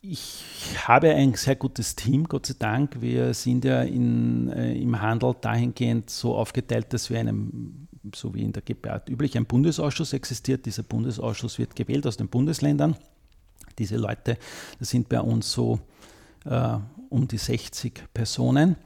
ich 0.00 0.44
habe 0.88 1.10
ein 1.10 1.34
sehr 1.34 1.56
gutes 1.56 1.96
Team, 1.96 2.24
Gott 2.24 2.46
sei 2.46 2.54
Dank. 2.58 3.00
Wir 3.00 3.34
sind 3.34 3.64
ja 3.64 3.82
in, 3.82 4.48
äh, 4.50 4.74
im 4.74 5.00
Handel 5.00 5.34
dahingehend 5.40 6.10
so 6.10 6.36
aufgeteilt, 6.36 6.92
dass 6.92 7.10
wir 7.10 7.18
einem, 7.18 7.88
so 8.14 8.34
wie 8.34 8.42
in 8.42 8.52
der 8.52 8.62
GPA 8.62 9.02
üblich, 9.08 9.36
ein 9.36 9.46
Bundesausschuss 9.46 10.12
existiert. 10.12 10.66
Dieser 10.66 10.82
Bundesausschuss 10.82 11.58
wird 11.58 11.74
gewählt 11.76 12.06
aus 12.06 12.16
den 12.16 12.28
Bundesländern 12.28 12.96
diese 13.78 13.96
Leute, 13.96 14.38
das 14.78 14.90
sind 14.90 15.08
bei 15.08 15.20
uns 15.20 15.50
so 15.50 15.80
äh, 16.44 16.76
um 17.08 17.28
die 17.28 17.38
60 17.38 18.04
Personen. 18.12 18.76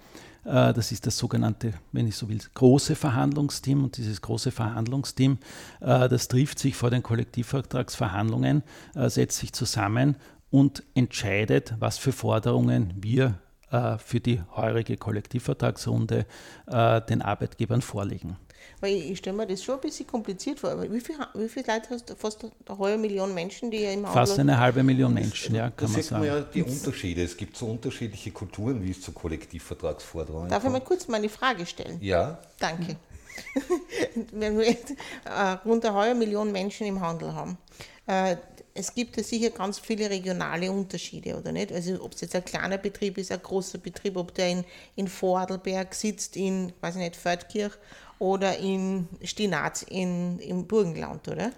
Äh, 0.45 0.73
das 0.73 0.93
ist 0.93 1.07
das 1.07 1.19
sogenannte, 1.19 1.75
wenn 1.93 2.07
ich 2.07 2.17
so 2.17 2.29
will, 2.29 2.41
große 2.55 2.95
Verhandlungsteam. 2.95 3.85
Und 3.85 3.97
dieses 3.97 4.21
große 4.21 4.51
Verhandlungsteam, 4.51 5.39
äh, 5.81 6.09
das 6.09 6.29
trifft 6.29 6.59
sich 6.59 6.77
vor 6.77 6.91
den 6.91 7.03
Kollektivvertragsverhandlungen, 7.03 8.63
äh, 8.95 9.09
setzt 9.09 9.39
sich 9.39 9.53
zusammen 9.53 10.17
und 10.51 10.83
entscheidet, 10.95 11.75
was 11.79 11.99
für 11.99 12.13
Forderungen 12.13 12.95
wir 12.97 13.39
äh, 13.71 13.99
für 13.99 14.21
die 14.21 14.41
heurige 14.57 14.97
Kollektivvertragsrunde 14.97 16.27
äh, 16.67 17.01
den 17.03 17.23
Arbeitgebern 17.23 17.83
vorlegen. 17.83 18.37
Weil 18.81 18.95
ich, 18.95 19.11
ich 19.11 19.19
stelle 19.19 19.37
mir 19.37 19.47
das 19.47 19.63
schon 19.63 19.77
ein 19.77 19.81
bisschen 19.81 20.07
kompliziert 20.07 20.61
vor. 20.61 20.71
Aber 20.71 20.91
wie, 20.91 21.01
viel, 21.01 21.17
wie 21.35 21.49
viele 21.49 21.67
Leute 21.67 21.91
hast 21.91 22.09
du? 22.11 22.15
Fast 22.17 22.45
eine 22.45 22.79
halbe 22.79 22.99
Million 22.99 23.35
Menschen, 23.35 23.71
die 23.71 23.79
ja 23.79 23.91
im 23.93 24.05
Fast 24.05 24.39
eine 24.39 24.59
halbe 24.59 24.83
Million 24.83 25.13
Menschen, 25.13 25.55
ja, 25.55 25.71
kann 25.71 25.89
da 25.89 25.93
man 25.93 26.03
sieht 26.03 26.11
man 26.13 26.23
sagen. 26.23 26.35
ja 26.37 26.41
die 26.43 26.63
Unterschiede. 26.63 27.23
Es 27.23 27.37
gibt 27.37 27.57
so 27.57 27.67
unterschiedliche 27.67 28.31
Kulturen, 28.31 28.83
wie 28.83 28.91
es 28.91 29.01
zu 29.01 29.13
Kollektivvertragsforderungen 29.13 30.49
Darf 30.49 30.65
ich 30.65 30.71
mal 30.71 30.79
kommt. 30.79 30.89
kurz 30.89 31.09
meine 31.09 31.29
Frage 31.29 31.67
stellen? 31.67 31.99
Ja, 32.01 32.39
Danke. 32.59 32.97
Wenn 34.33 34.59
wir 34.59 34.67
jetzt, 34.69 34.91
äh, 35.25 35.53
rund 35.65 35.85
eine 35.85 35.95
halbe 35.95 36.19
Million 36.19 36.51
Menschen 36.51 36.87
im 36.87 37.01
Handel 37.01 37.35
haben, 37.35 37.57
äh, 38.07 38.37
es 38.79 38.95
gibt 38.95 39.17
ja 39.17 39.25
sicher 39.25 39.51
ganz 39.51 39.81
viele 39.81 40.09
regionale 40.09 40.71
Unterschiede, 40.71 41.37
oder 41.37 41.51
nicht? 41.51 41.73
Also 41.73 42.01
ob 42.03 42.15
es 42.15 42.21
jetzt 42.21 42.37
ein 42.37 42.45
kleiner 42.45 42.79
Betrieb 42.79 43.19
ist, 43.19 43.33
ein 43.33 43.43
großer 43.43 43.79
Betrieb, 43.79 44.17
ob 44.17 44.33
der 44.35 44.51
in, 44.51 44.65
in 44.95 45.09
Vorarlberg 45.09 45.93
sitzt, 45.95 46.37
in, 46.37 46.73
weiß 46.81 46.95
ich 46.95 47.03
nicht, 47.03 47.17
Feldkirch 47.17 47.73
oder 48.21 48.57
in 48.57 49.09
Stinaz 49.23 49.83
in, 49.83 50.39
im 50.39 50.67
Burgenland, 50.67 51.27
oder? 51.27 51.51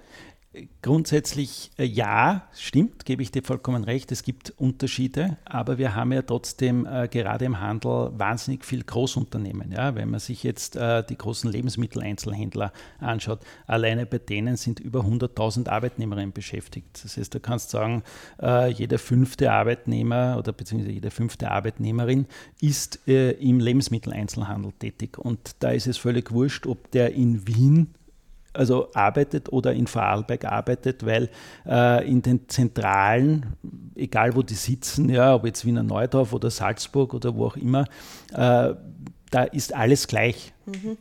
Grundsätzlich 0.82 1.70
äh, 1.78 1.84
ja, 1.84 2.48
stimmt, 2.52 3.04
gebe 3.04 3.22
ich 3.22 3.30
dir 3.30 3.44
vollkommen 3.44 3.84
recht. 3.84 4.10
Es 4.10 4.24
gibt 4.24 4.52
Unterschiede, 4.56 5.36
aber 5.44 5.78
wir 5.78 5.94
haben 5.94 6.10
ja 6.10 6.22
trotzdem 6.22 6.86
äh, 6.86 7.06
gerade 7.06 7.44
im 7.44 7.60
Handel 7.60 8.10
wahnsinnig 8.18 8.64
viel 8.64 8.82
Großunternehmen. 8.82 9.70
Ja? 9.70 9.94
Wenn 9.94 10.10
man 10.10 10.18
sich 10.18 10.42
jetzt 10.42 10.74
äh, 10.74 11.04
die 11.04 11.16
großen 11.16 11.48
Lebensmitteleinzelhändler 11.48 12.72
anschaut, 12.98 13.42
alleine 13.68 14.06
bei 14.06 14.18
denen 14.18 14.56
sind 14.56 14.80
über 14.80 15.02
100.000 15.02 15.68
Arbeitnehmerinnen 15.68 16.32
beschäftigt. 16.32 17.04
Das 17.04 17.16
heißt, 17.16 17.32
du 17.32 17.38
kannst 17.38 17.70
sagen, 17.70 18.02
äh, 18.42 18.72
jeder 18.72 18.98
fünfte 18.98 19.52
Arbeitnehmer 19.52 20.34
oder 20.36 20.52
beziehungsweise 20.52 20.94
jede 20.94 21.12
fünfte 21.12 21.52
Arbeitnehmerin 21.52 22.26
ist 22.60 23.06
äh, 23.06 23.30
im 23.32 23.60
Lebensmitteleinzelhandel 23.60 24.72
tätig. 24.72 25.16
Und 25.16 25.54
da 25.60 25.70
ist 25.70 25.86
es 25.86 25.96
völlig 25.96 26.32
wurscht, 26.32 26.66
ob 26.66 26.90
der 26.90 27.14
in 27.14 27.46
Wien 27.46 27.94
also 28.52 28.92
arbeitet 28.94 29.52
oder 29.52 29.72
in 29.72 29.86
Vorarlberg 29.86 30.44
arbeitet, 30.44 31.06
weil 31.06 31.30
äh, 31.66 32.08
in 32.08 32.22
den 32.22 32.48
Zentralen, 32.48 33.54
egal 33.94 34.34
wo 34.34 34.42
die 34.42 34.54
sitzen, 34.54 35.08
ja, 35.08 35.34
ob 35.34 35.46
jetzt 35.46 35.64
Wiener 35.64 35.82
Neudorf 35.82 36.32
oder 36.32 36.50
Salzburg 36.50 37.14
oder 37.14 37.34
wo 37.34 37.46
auch 37.46 37.56
immer, 37.56 37.84
äh, 38.32 38.74
da 39.30 39.44
ist 39.44 39.74
alles 39.74 40.08
gleich. 40.08 40.52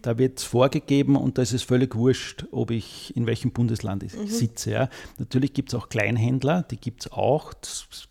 Da 0.01 0.17
wird 0.17 0.39
es 0.39 0.45
vorgegeben 0.45 1.15
und 1.15 1.37
da 1.37 1.43
ist 1.43 1.53
es 1.53 1.61
völlig 1.61 1.95
wurscht, 1.95 2.45
ob 2.51 2.71
ich 2.71 3.15
in 3.15 3.27
welchem 3.27 3.51
Bundesland 3.51 4.01
ich 4.03 4.13
sitze. 4.13 4.71
Ja. 4.71 4.89
Natürlich 5.17 5.53
gibt 5.53 5.69
es 5.69 5.75
auch 5.75 5.89
Kleinhändler, 5.89 6.63
die 6.63 6.77
gibt 6.77 7.01
es 7.01 7.11
auch. 7.11 7.53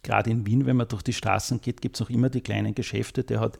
Gerade 0.03 0.31
in 0.31 0.47
Wien, 0.47 0.67
wenn 0.67 0.77
man 0.77 0.87
durch 0.87 1.03
die 1.03 1.13
Straßen 1.13 1.61
geht, 1.61 1.81
gibt 1.81 1.97
es 1.97 2.03
auch 2.03 2.11
immer 2.11 2.31
die 2.31 2.43
kleinen 2.43 2.75
Geschäfte. 2.75 3.25
Der 3.25 3.41
hat 3.41 3.59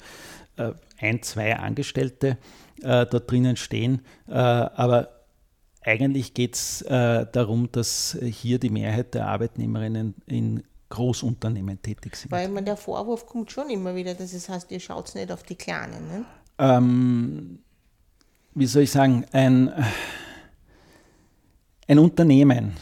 äh, 0.57 0.73
ein, 1.01 1.23
zwei 1.23 1.57
Angestellte 1.57 2.39
äh, 2.83 3.07
dort 3.07 3.31
drinnen 3.31 3.57
stehen. 3.57 4.03
Äh, 4.29 4.33
aber 4.33 5.09
eigentlich 5.89 6.35
geht 6.35 6.55
es 6.55 6.83
äh, 6.83 7.27
darum, 7.33 7.71
dass 7.73 8.17
hier 8.21 8.59
die 8.59 8.71
Mehrheit 8.71 9.15
der 9.15 9.27
Arbeitnehmerinnen 9.27 10.15
in 10.27 10.63
Großunternehmen 10.91 11.83
tätig 11.83 12.17
sind. 12.17 12.31
Weil 12.31 12.49
man 12.49 12.65
der 12.65 12.77
Vorwurf 12.77 13.27
kommt 13.27 13.51
schon 13.51 13.69
immer 13.71 13.95
wieder, 13.95 14.15
dass 14.15 14.33
es 14.33 14.49
heißt, 14.49 14.71
ihr 14.71 14.81
schaut 14.81 15.15
nicht 15.15 15.31
auf 15.33 15.43
die 15.43 15.57
Kleinen. 15.57 16.09
Ne? 16.09 16.25
ähm, 16.59 17.61
wie 18.55 18.67
soll 18.67 18.83
ich 18.83 18.91
sagen, 18.91 19.25
ein, 19.33 19.73
ein 21.87 21.99
Unternehmen, 21.99 22.77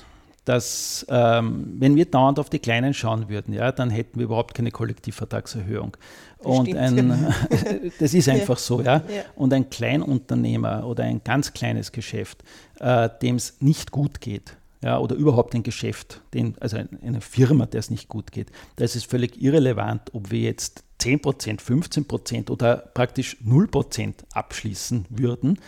das, 0.46 1.04
ähm, 1.10 1.74
wenn 1.78 1.96
wir 1.96 2.06
dauernd 2.06 2.38
auf 2.38 2.48
die 2.48 2.58
Kleinen 2.60 2.94
schauen 2.94 3.28
würden, 3.28 3.52
ja, 3.52 3.72
dann 3.72 3.90
hätten 3.90 4.18
wir 4.18 4.24
überhaupt 4.24 4.54
keine 4.54 4.70
Kollektivvertragserhöhung. 4.70 5.96
Und 6.38 6.68
stimmt. 6.68 6.80
ein, 6.80 7.34
das 7.98 8.14
ist 8.14 8.28
einfach 8.28 8.56
so, 8.58 8.80
ja. 8.80 8.96
Ja. 8.96 9.02
Und 9.34 9.52
ein 9.52 9.68
Kleinunternehmer 9.70 10.86
oder 10.86 11.04
ein 11.04 11.20
ganz 11.24 11.52
kleines 11.52 11.92
Geschäft, 11.92 12.42
äh, 12.80 13.08
dem 13.22 13.36
es 13.36 13.56
nicht 13.60 13.90
gut 13.90 14.20
geht, 14.20 14.56
ja, 14.82 14.98
oder 14.98 15.16
überhaupt 15.16 15.54
ein 15.54 15.62
Geschäft, 15.64 16.20
den, 16.32 16.54
also 16.60 16.76
ein- 16.76 16.90
eine 17.04 17.20
Firma, 17.20 17.66
der 17.66 17.80
es 17.80 17.90
nicht 17.90 18.08
gut 18.08 18.30
geht, 18.30 18.48
da 18.76 18.84
ist 18.84 18.94
es 18.94 19.02
völlig 19.04 19.42
irrelevant, 19.42 20.14
ob 20.14 20.30
wir 20.30 20.40
jetzt 20.40 20.84
10%, 21.00 21.60
15% 21.60 22.50
oder 22.50 22.76
praktisch 22.94 23.36
0% 23.44 24.24
abschließen 24.32 25.06
würden. 25.10 25.58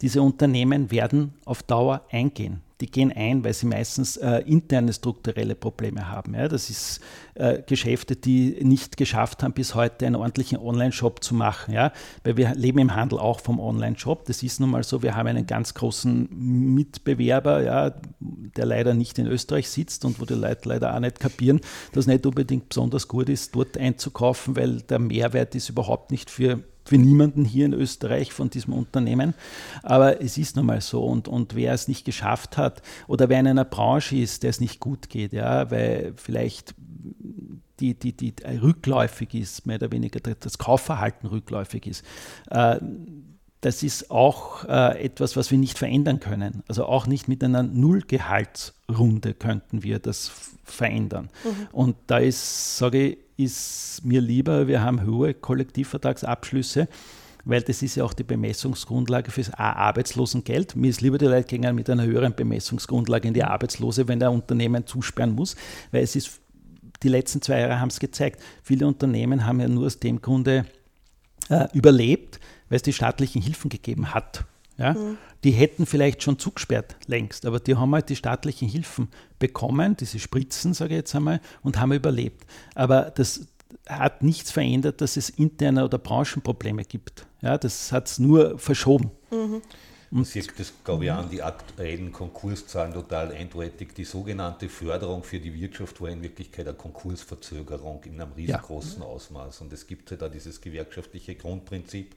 Diese 0.00 0.22
Unternehmen 0.22 0.90
werden 0.92 1.34
auf 1.44 1.62
Dauer 1.64 2.02
eingehen. 2.12 2.60
Die 2.80 2.90
gehen 2.90 3.12
ein, 3.12 3.42
weil 3.44 3.54
sie 3.54 3.66
meistens 3.66 4.16
äh, 4.16 4.38
interne 4.46 4.92
strukturelle 4.92 5.54
Probleme 5.54 6.08
haben. 6.08 6.34
Ja. 6.34 6.48
Das 6.48 6.70
ist 6.70 7.00
äh, 7.34 7.62
Geschäfte, 7.66 8.14
die 8.14 8.58
nicht 8.62 8.96
geschafft 8.96 9.42
haben, 9.42 9.52
bis 9.52 9.74
heute 9.74 10.06
einen 10.06 10.14
ordentlichen 10.14 10.58
Online-Shop 10.58 11.22
zu 11.22 11.34
machen. 11.34 11.74
Ja. 11.74 11.92
Weil 12.22 12.36
wir 12.36 12.54
leben 12.54 12.78
im 12.78 12.94
Handel 12.94 13.18
auch 13.18 13.40
vom 13.40 13.58
Online-Shop. 13.58 14.26
Das 14.26 14.42
ist 14.42 14.60
nun 14.60 14.70
mal 14.70 14.84
so. 14.84 15.02
Wir 15.02 15.16
haben 15.16 15.26
einen 15.26 15.46
ganz 15.46 15.74
großen 15.74 16.28
Mitbewerber, 16.30 17.62
ja, 17.62 17.94
der 18.20 18.66
leider 18.66 18.94
nicht 18.94 19.18
in 19.18 19.26
Österreich 19.26 19.68
sitzt 19.68 20.04
und 20.04 20.20
wo 20.20 20.24
die 20.24 20.34
Leute 20.34 20.68
leider 20.68 20.94
auch 20.94 21.00
nicht 21.00 21.18
kapieren, 21.18 21.60
dass 21.92 22.06
nicht 22.06 22.26
unbedingt 22.26 22.68
besonders 22.68 23.08
gut 23.08 23.28
ist, 23.28 23.54
dort 23.54 23.76
einzukaufen, 23.76 24.56
weil 24.56 24.82
der 24.82 24.98
Mehrwert 24.98 25.54
ist 25.54 25.68
überhaupt 25.68 26.10
nicht 26.10 26.30
für 26.30 26.62
für 26.88 26.96
niemanden 26.96 27.44
hier 27.44 27.66
in 27.66 27.74
Österreich 27.74 28.32
von 28.32 28.48
diesem 28.48 28.72
Unternehmen. 28.72 29.34
Aber 29.82 30.22
es 30.22 30.38
ist 30.38 30.56
nun 30.56 30.66
mal 30.66 30.80
so. 30.80 31.04
Und, 31.04 31.28
und 31.28 31.54
wer 31.54 31.74
es 31.74 31.86
nicht 31.86 32.06
geschafft 32.06 32.56
hat 32.56 32.80
oder 33.06 33.28
wer 33.28 33.40
in 33.40 33.46
einer 33.46 33.66
Branche 33.66 34.16
ist, 34.16 34.42
der 34.42 34.50
es 34.50 34.60
nicht 34.60 34.80
gut 34.80 35.10
geht, 35.10 35.34
ja, 35.34 35.70
weil 35.70 36.14
vielleicht 36.16 36.74
die, 37.80 37.94
die, 37.94 38.12
die 38.12 38.34
rückläufig 38.62 39.34
ist, 39.34 39.66
mehr 39.66 39.76
oder 39.76 39.92
weniger 39.92 40.18
das 40.18 40.56
Kaufverhalten 40.56 41.28
rückläufig 41.28 41.86
ist, 41.86 42.04
äh, 42.50 42.78
das 43.60 43.82
ist 43.82 44.10
auch 44.10 44.64
äh, 44.64 45.04
etwas, 45.04 45.36
was 45.36 45.50
wir 45.50 45.58
nicht 45.58 45.78
verändern 45.78 46.20
können. 46.20 46.62
Also 46.68 46.86
auch 46.86 47.06
nicht 47.06 47.28
mit 47.28 47.44
einer 47.44 47.64
Nullgehaltsrunde 47.64 49.34
könnten 49.34 49.82
wir 49.82 49.98
das 49.98 50.30
verändern. 50.62 51.28
Und 51.72 51.96
da 52.06 52.18
ist, 52.18 52.78
sage 52.78 53.08
ich, 53.08 53.18
ist 53.38 54.00
mir 54.04 54.20
lieber, 54.20 54.66
wir 54.66 54.82
haben 54.82 55.06
hohe 55.06 55.32
Kollektivvertragsabschlüsse, 55.32 56.88
weil 57.44 57.62
das 57.62 57.82
ist 57.82 57.94
ja 57.94 58.04
auch 58.04 58.12
die 58.12 58.24
Bemessungsgrundlage 58.24 59.30
fürs 59.30 59.54
Arbeitslosengeld. 59.54 60.74
Mir 60.76 60.90
ist 60.90 61.00
lieber, 61.00 61.18
die 61.18 61.26
Leute 61.26 61.56
gehen 61.56 61.74
mit 61.74 61.88
einer 61.88 62.04
höheren 62.04 62.34
Bemessungsgrundlage 62.34 63.28
in 63.28 63.34
die 63.34 63.44
Arbeitslose, 63.44 64.08
wenn 64.08 64.18
der 64.18 64.32
Unternehmen 64.32 64.86
zusperren 64.86 65.34
muss, 65.34 65.54
weil 65.92 66.02
es 66.02 66.16
ist, 66.16 66.40
die 67.02 67.08
letzten 67.08 67.40
zwei 67.40 67.60
Jahre 67.60 67.80
haben 67.80 67.88
es 67.88 68.00
gezeigt, 68.00 68.42
viele 68.62 68.86
Unternehmen 68.86 69.46
haben 69.46 69.60
ja 69.60 69.68
nur 69.68 69.86
aus 69.86 70.00
dem 70.00 70.20
Grunde 70.20 70.66
äh, 71.48 71.68
überlebt, 71.72 72.40
weil 72.68 72.76
es 72.76 72.82
die 72.82 72.92
staatlichen 72.92 73.40
Hilfen 73.40 73.70
gegeben 73.70 74.14
hat. 74.14 74.44
Ja? 74.78 74.96
Die 75.44 75.50
hätten 75.50 75.86
vielleicht 75.86 76.22
schon 76.22 76.38
zugesperrt 76.38 76.96
längst, 77.06 77.44
aber 77.44 77.60
die 77.60 77.76
haben 77.76 77.92
halt 77.94 78.08
die 78.08 78.16
staatlichen 78.16 78.68
Hilfen 78.68 79.08
bekommen, 79.38 79.96
diese 79.96 80.18
Spritzen, 80.18 80.72
sage 80.72 80.94
ich 80.94 80.98
jetzt 80.98 81.14
einmal, 81.14 81.40
und 81.62 81.78
haben 81.78 81.92
überlebt. 81.92 82.46
Aber 82.74 83.12
das 83.14 83.46
hat 83.88 84.22
nichts 84.22 84.50
verändert, 84.50 85.00
dass 85.00 85.16
es 85.16 85.30
interne 85.30 85.84
oder 85.84 85.98
Branchenprobleme 85.98 86.84
gibt. 86.84 87.26
Ja, 87.42 87.58
das 87.58 87.92
hat 87.92 88.08
es 88.08 88.18
nur 88.18 88.58
verschoben. 88.58 89.10
Man 90.10 90.24
sieht 90.24 90.58
das, 90.58 90.72
glaube 90.84 91.04
ich, 91.04 91.12
an 91.12 91.28
die 91.28 91.42
aktuellen 91.42 92.12
Konkurszahlen 92.12 92.94
total 92.94 93.30
eindeutig. 93.32 93.92
Die 93.94 94.04
sogenannte 94.04 94.68
Förderung 94.70 95.22
für 95.22 95.38
die 95.38 95.52
Wirtschaft 95.52 96.00
war 96.00 96.08
in 96.08 96.22
Wirklichkeit 96.22 96.66
eine 96.66 96.76
Konkursverzögerung 96.76 98.02
in 98.04 98.20
einem 98.20 98.32
riesengroßen 98.32 99.02
Ausmaß. 99.02 99.60
Und 99.60 99.72
es 99.72 99.86
gibt 99.86 100.10
halt 100.10 100.22
da 100.22 100.30
dieses 100.30 100.62
gewerkschaftliche 100.62 101.34
Grundprinzip, 101.34 102.14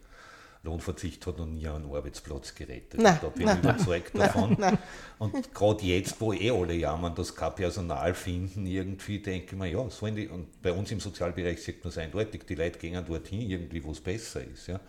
Lohnverzicht 0.63 1.25
hat 1.25 1.39
noch 1.39 1.48
nie 1.48 1.68
einen 1.68 1.86
Arbeitsplatz 1.86 2.53
gerettet. 2.53 3.01
Nein, 3.01 3.18
da 3.20 3.30
bin 3.30 3.48
ich 3.48 3.58
überzeugt 3.58 4.13
nein, 4.13 4.27
davon. 4.27 4.56
nein. 4.60 4.77
Und 5.18 5.53
gerade 5.53 5.84
jetzt, 5.84 6.22
wo 6.22 6.34
eh 6.34 6.51
alle 6.51 6.75
jammern, 6.75 7.15
dass 7.15 7.36
kein 7.36 7.56
Personal 7.56 8.13
finden, 8.13 8.68
irgendwie 8.68 9.20
denke 9.20 9.56
ich 9.56 9.58
mir, 9.60 9.68
ja, 9.68 9.89
sollen 9.89 10.15
die, 10.15 10.27
und 10.27 10.62
bei 10.62 10.72
uns 10.72 10.91
im 10.91 11.00
Sozialbereich 11.00 11.63
sieht 11.63 11.84
man 11.84 11.89
es 11.89 11.98
eindeutig, 11.98 12.44
die 12.46 12.53
Leute 12.53 12.77
gehen 12.77 13.03
dorthin, 13.03 13.41
irgendwie, 13.41 13.84
wo 13.84 13.91
es 13.91 14.00
besser 14.00 14.44
ist. 14.44 14.68
Ja. 14.68 14.80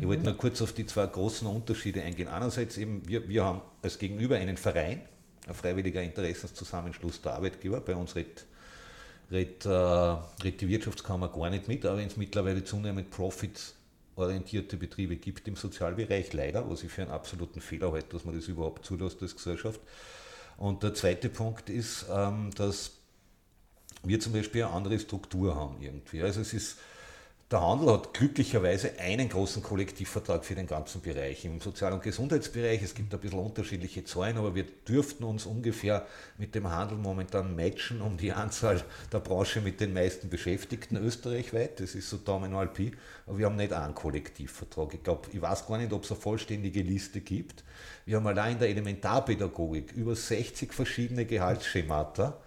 Ich 0.00 0.06
wollte 0.06 0.24
nur 0.24 0.36
kurz 0.36 0.60
auf 0.60 0.72
die 0.72 0.86
zwei 0.86 1.06
großen 1.06 1.46
Unterschiede 1.46 2.02
eingehen. 2.02 2.26
Einerseits 2.26 2.76
eben, 2.76 3.06
wir, 3.06 3.28
wir 3.28 3.44
haben 3.44 3.60
als 3.80 4.00
Gegenüber 4.00 4.36
einen 4.36 4.56
Verein, 4.56 5.02
ein 5.46 5.54
freiwilliger 5.54 6.02
Interessenszusammenschluss 6.02 7.22
der 7.22 7.34
Arbeitgeber. 7.34 7.80
Bei 7.80 7.94
uns 7.94 8.16
redet, 8.16 8.44
redet, 9.30 9.66
äh, 9.66 9.68
redet 9.68 10.60
die 10.60 10.68
Wirtschaftskammer 10.68 11.28
gar 11.28 11.48
nicht 11.48 11.68
mit, 11.68 11.86
aber 11.86 11.98
wenn 11.98 12.08
es 12.08 12.16
mittlerweile 12.16 12.64
zunehmend 12.64 13.12
profitorientierte 14.14 14.76
Betriebe 14.76 15.16
gibt 15.16 15.48
im 15.48 15.56
Sozialbereich, 15.56 16.32
leider, 16.32 16.68
was 16.68 16.82
ich 16.82 16.92
für 16.92 17.02
einen 17.02 17.10
absoluten 17.10 17.60
Fehler 17.60 17.92
halte, 17.92 18.08
dass 18.10 18.24
man 18.24 18.34
das 18.34 18.48
überhaupt 18.48 18.84
zulässt 18.84 19.22
als 19.22 19.34
Gesellschaft. 19.34 19.80
Und 20.56 20.82
der 20.82 20.94
zweite 20.94 21.28
Punkt 21.28 21.70
ist, 21.70 22.06
ähm, 22.10 22.50
dass 22.56 22.92
wir 24.04 24.20
zum 24.20 24.32
Beispiel 24.32 24.64
eine 24.64 24.72
andere 24.72 24.98
Struktur 24.98 25.54
haben 25.54 25.80
irgendwie. 25.80 26.22
Also 26.22 26.40
es 26.40 26.52
ist 26.52 26.78
Der 27.52 27.60
Handel 27.60 27.92
hat 27.92 28.14
glücklicherweise 28.14 28.98
einen 28.98 29.28
großen 29.28 29.62
Kollektivvertrag 29.62 30.42
für 30.42 30.54
den 30.54 30.66
ganzen 30.66 31.02
Bereich. 31.02 31.44
Im 31.44 31.60
Sozial- 31.60 31.92
und 31.92 32.02
Gesundheitsbereich, 32.02 32.82
es 32.82 32.94
gibt 32.94 33.12
ein 33.12 33.20
bisschen 33.20 33.40
unterschiedliche 33.40 34.04
Zahlen, 34.04 34.38
aber 34.38 34.54
wir 34.54 34.64
dürften 34.88 35.24
uns 35.24 35.44
ungefähr 35.44 36.06
mit 36.38 36.54
dem 36.54 36.70
Handel 36.70 36.96
momentan 36.96 37.54
matchen 37.54 38.00
um 38.00 38.16
die 38.16 38.32
Anzahl 38.32 38.82
der 39.12 39.18
Branche 39.18 39.60
mit 39.60 39.82
den 39.82 39.92
meisten 39.92 40.30
Beschäftigten 40.30 40.96
österreichweit. 40.96 41.78
Das 41.78 41.94
ist 41.94 42.08
so 42.08 42.16
Daumen 42.16 42.52
Pi, 42.72 42.92
aber 43.26 43.36
wir 43.36 43.44
haben 43.44 43.56
nicht 43.56 43.74
einen 43.74 43.94
Kollektivvertrag. 43.94 44.94
Ich 44.94 45.02
glaube, 45.02 45.28
ich 45.30 45.42
weiß 45.42 45.66
gar 45.66 45.76
nicht, 45.76 45.92
ob 45.92 46.04
es 46.04 46.10
eine 46.10 46.20
vollständige 46.20 46.80
Liste 46.80 47.20
gibt. 47.20 47.64
Wir 48.06 48.16
haben 48.16 48.26
allein 48.26 48.52
in 48.52 48.60
der 48.60 48.70
Elementarpädagogik 48.70 49.92
über 49.92 50.16
60 50.16 50.72
verschiedene 50.72 51.26
Gehaltsschemata 51.26 52.40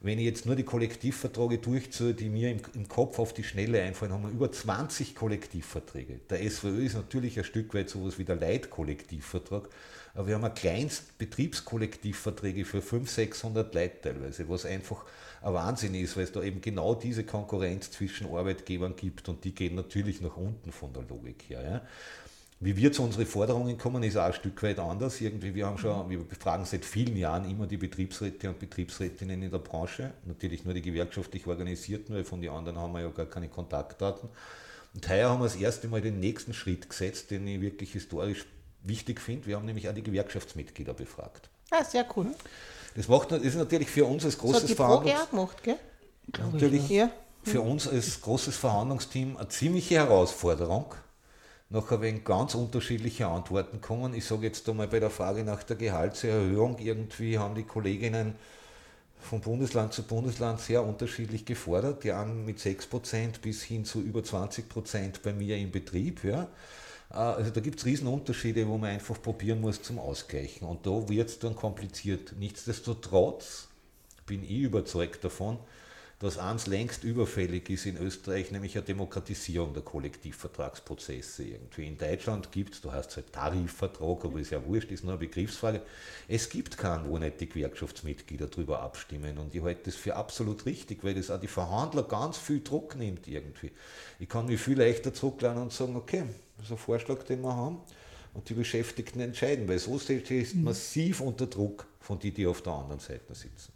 wenn 0.00 0.18
ich 0.18 0.24
jetzt 0.24 0.46
nur 0.46 0.56
die 0.56 0.64
Kollektivverträge 0.64 1.58
durchziehe, 1.58 2.14
die 2.14 2.28
mir 2.28 2.50
im, 2.50 2.60
im, 2.74 2.88
Kopf 2.88 3.18
auf 3.18 3.32
die 3.32 3.44
Schnelle 3.44 3.82
einfallen, 3.82 4.12
haben 4.12 4.24
wir 4.24 4.30
über 4.30 4.52
20 4.52 5.14
Kollektivverträge. 5.14 6.20
Der 6.28 6.48
SVÖ 6.50 6.84
ist 6.84 6.94
natürlich 6.94 7.38
ein 7.38 7.44
Stück 7.44 7.72
weit 7.74 7.88
sowas 7.88 8.18
wie 8.18 8.24
der 8.24 8.36
Leitkollektivvertrag, 8.36 9.68
aber 10.14 10.26
wir 10.26 10.34
haben 10.34 10.54
kleinst 10.54 11.16
Betriebskollektivverträge 11.18 12.64
für 12.64 12.82
500, 12.82 13.08
600 13.08 13.74
Leute 13.74 14.00
teilweise, 14.02 14.48
was 14.48 14.66
einfach 14.66 15.04
ein 15.42 15.54
Wahnsinn 15.54 15.94
ist, 15.94 16.16
weil 16.16 16.24
es 16.24 16.32
da 16.32 16.42
eben 16.42 16.60
genau 16.60 16.94
diese 16.94 17.24
Konkurrenz 17.24 17.90
zwischen 17.90 18.26
Arbeitgebern 18.26 18.96
gibt 18.96 19.28
und 19.28 19.44
die 19.44 19.54
gehen 19.54 19.74
natürlich 19.74 20.20
nach 20.20 20.36
unten 20.36 20.72
von 20.72 20.92
der 20.92 21.02
Logik 21.02 21.44
her. 21.48 21.62
Ja. 21.62 21.82
Wie 22.60 22.76
wir 22.76 22.92
zu 22.92 23.02
unseren 23.02 23.26
Forderungen 23.26 23.76
kommen, 23.76 24.02
ist 24.02 24.16
auch 24.16 24.24
ein 24.24 24.32
Stück 24.32 24.62
weit 24.62 24.78
anders. 24.78 25.20
Irgendwie, 25.20 25.54
wir 25.54 25.66
haben 25.66 25.76
schon, 25.76 26.08
wir 26.08 26.18
befragen 26.20 26.64
seit 26.64 26.84
vielen 26.84 27.16
Jahren 27.16 27.50
immer 27.50 27.66
die 27.66 27.76
Betriebsräte 27.76 28.48
und 28.48 28.58
Betriebsrätinnen 28.58 29.42
in 29.42 29.50
der 29.50 29.58
Branche. 29.58 30.12
Natürlich 30.24 30.64
nur 30.64 30.72
die 30.72 30.82
gewerkschaftlich 30.82 31.46
organisierten, 31.46 32.14
weil 32.14 32.24
von 32.24 32.40
den 32.40 32.50
anderen 32.50 32.78
haben 32.78 32.92
wir 32.92 33.00
ja 33.00 33.08
gar 33.08 33.26
keine 33.26 33.48
Kontaktdaten. 33.48 34.28
Und 34.94 35.08
heuer 35.08 35.28
haben 35.28 35.40
wir 35.40 35.44
das 35.44 35.56
erste 35.56 35.88
Mal 35.88 36.00
den 36.00 36.20
nächsten 36.20 36.54
Schritt 36.54 36.88
gesetzt, 36.88 37.30
den 37.32 37.46
ich 37.46 37.60
wirklich 37.60 37.92
historisch 37.92 38.46
wichtig 38.84 39.20
finde. 39.20 39.46
Wir 39.46 39.56
haben 39.56 39.66
nämlich 39.66 39.88
auch 39.88 39.94
die 39.94 40.02
Gewerkschaftsmitglieder 40.02 40.94
befragt. 40.94 41.50
Ah, 41.70 41.82
sehr 41.82 42.06
cool. 42.16 42.28
Das, 42.94 43.08
macht, 43.08 43.32
das 43.32 43.42
ist 43.42 43.56
natürlich 43.56 43.88
für 43.88 44.04
uns 44.04 44.24
als 44.24 44.38
großes 44.38 44.68
so 44.68 44.74
Verhandlungs... 44.76 45.30
gemacht, 45.30 45.62
gell? 45.64 45.76
Natürlich 46.52 46.88
ja. 46.88 47.10
für 47.42 47.60
uns 47.60 47.88
als 47.88 48.20
großes 48.20 48.56
Verhandlungsteam 48.56 49.36
eine 49.36 49.48
ziemliche 49.48 49.96
Herausforderung 49.96 50.94
nachher 51.74 52.00
wegen 52.00 52.24
ganz 52.24 52.54
unterschiedliche 52.54 53.26
Antworten 53.26 53.80
kommen. 53.80 54.14
Ich 54.14 54.24
sage 54.24 54.46
jetzt 54.46 54.68
einmal 54.68 54.88
bei 54.88 55.00
der 55.00 55.10
Frage 55.10 55.44
nach 55.44 55.62
der 55.64 55.76
Gehaltserhöhung, 55.76 56.78
irgendwie 56.78 57.38
haben 57.38 57.54
die 57.54 57.64
Kolleginnen 57.64 58.36
von 59.18 59.40
Bundesland 59.40 59.92
zu 59.92 60.04
Bundesland 60.04 60.60
sehr 60.60 60.84
unterschiedlich 60.84 61.44
gefordert, 61.44 62.04
die 62.04 62.12
einen 62.12 62.44
mit 62.44 62.58
6% 62.58 63.40
bis 63.42 63.62
hin 63.62 63.84
zu 63.84 64.00
über 64.00 64.20
20% 64.20 65.22
bei 65.22 65.32
mir 65.32 65.56
im 65.56 65.72
Betrieb. 65.72 66.22
Ja. 66.22 66.48
Äh, 67.10 67.16
also 67.16 67.50
da 67.50 67.60
gibt 67.60 67.80
es 67.80 67.86
Riesenunterschiede, 67.86 68.68
wo 68.68 68.78
man 68.78 68.90
einfach 68.90 69.20
probieren 69.20 69.60
muss 69.60 69.82
zum 69.82 69.98
Ausgleichen. 69.98 70.68
Und 70.68 70.86
da 70.86 71.08
wird 71.08 71.28
es 71.28 71.38
dann 71.40 71.56
kompliziert. 71.56 72.34
Nichtsdestotrotz 72.38 73.68
bin 74.26 74.44
ich 74.44 74.60
überzeugt 74.60 75.24
davon, 75.24 75.58
dass 76.20 76.38
eins 76.38 76.66
längst 76.66 77.02
überfällig 77.02 77.68
ist 77.70 77.86
in 77.86 77.96
Österreich, 77.96 78.50
nämlich 78.50 78.76
eine 78.76 78.84
Demokratisierung 78.84 79.74
der 79.74 79.82
Kollektivvertragsprozesse. 79.82 81.44
Irgendwie 81.44 81.86
in 81.86 81.98
Deutschland 81.98 82.52
gibt 82.52 82.74
es, 82.74 82.80
du 82.80 82.92
hast 82.92 83.16
halt 83.16 83.32
Tarifvertrag, 83.32 84.24
aber 84.24 84.38
ist 84.38 84.50
ja 84.50 84.64
wurscht, 84.64 84.90
ist 84.90 85.02
nur 85.02 85.14
eine 85.14 85.18
Begriffsfrage. 85.18 85.82
Es 86.28 86.48
gibt 86.48 86.78
keinen, 86.78 87.08
wo 87.08 87.18
nicht 87.18 87.40
die 87.40 87.48
Gewerkschaftsmitglieder 87.48 88.46
darüber 88.46 88.80
abstimmen. 88.80 89.38
Und 89.38 89.54
ich 89.54 89.62
halte 89.62 89.82
das 89.86 89.96
für 89.96 90.14
absolut 90.14 90.64
richtig, 90.66 91.02
weil 91.02 91.14
das 91.14 91.30
auch 91.30 91.40
die 91.40 91.48
Verhandler 91.48 92.04
ganz 92.04 92.38
viel 92.38 92.62
Druck 92.62 92.96
nimmt 92.96 93.26
irgendwie. 93.26 93.72
Ich 94.18 94.28
kann 94.28 94.46
mich 94.46 94.60
viel 94.60 94.78
leichter 94.78 95.12
zurücklehnen 95.12 95.58
und 95.58 95.72
sagen, 95.72 95.96
okay, 95.96 96.24
das 96.56 96.66
ist 96.66 96.72
ein 96.72 96.78
Vorschlag, 96.78 97.24
den 97.24 97.42
wir 97.42 97.54
haben. 97.54 97.80
Und 98.34 98.48
die 98.48 98.54
Beschäftigten 98.54 99.20
entscheiden, 99.20 99.68
weil 99.68 99.78
so 99.78 99.98
steht 99.98 100.30
es 100.30 100.54
massiv 100.54 101.20
unter 101.20 101.46
Druck 101.46 101.86
von 102.00 102.18
denen, 102.18 102.34
die 102.34 102.46
auf 102.46 102.62
der 102.62 102.72
anderen 102.72 103.00
Seite 103.00 103.34
sitzen. 103.34 103.72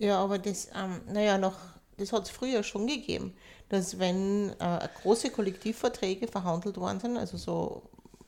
Ja, 0.00 0.18
aber 0.18 0.38
das, 0.38 0.68
ähm, 0.74 1.02
naja, 1.12 1.36
noch, 1.36 1.56
das 1.98 2.12
hat 2.12 2.24
es 2.24 2.30
früher 2.30 2.62
schon 2.62 2.86
gegeben, 2.86 3.34
dass 3.68 3.98
wenn 3.98 4.50
äh, 4.58 4.88
große 5.02 5.30
Kollektivverträge 5.30 6.26
verhandelt 6.26 6.78
worden 6.78 7.00
sind, 7.00 7.16
also 7.18 7.36
so 7.36 7.82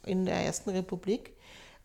in 0.05 0.27
der 0.27 0.37
Ersten 0.37 0.69
Republik, 0.69 1.33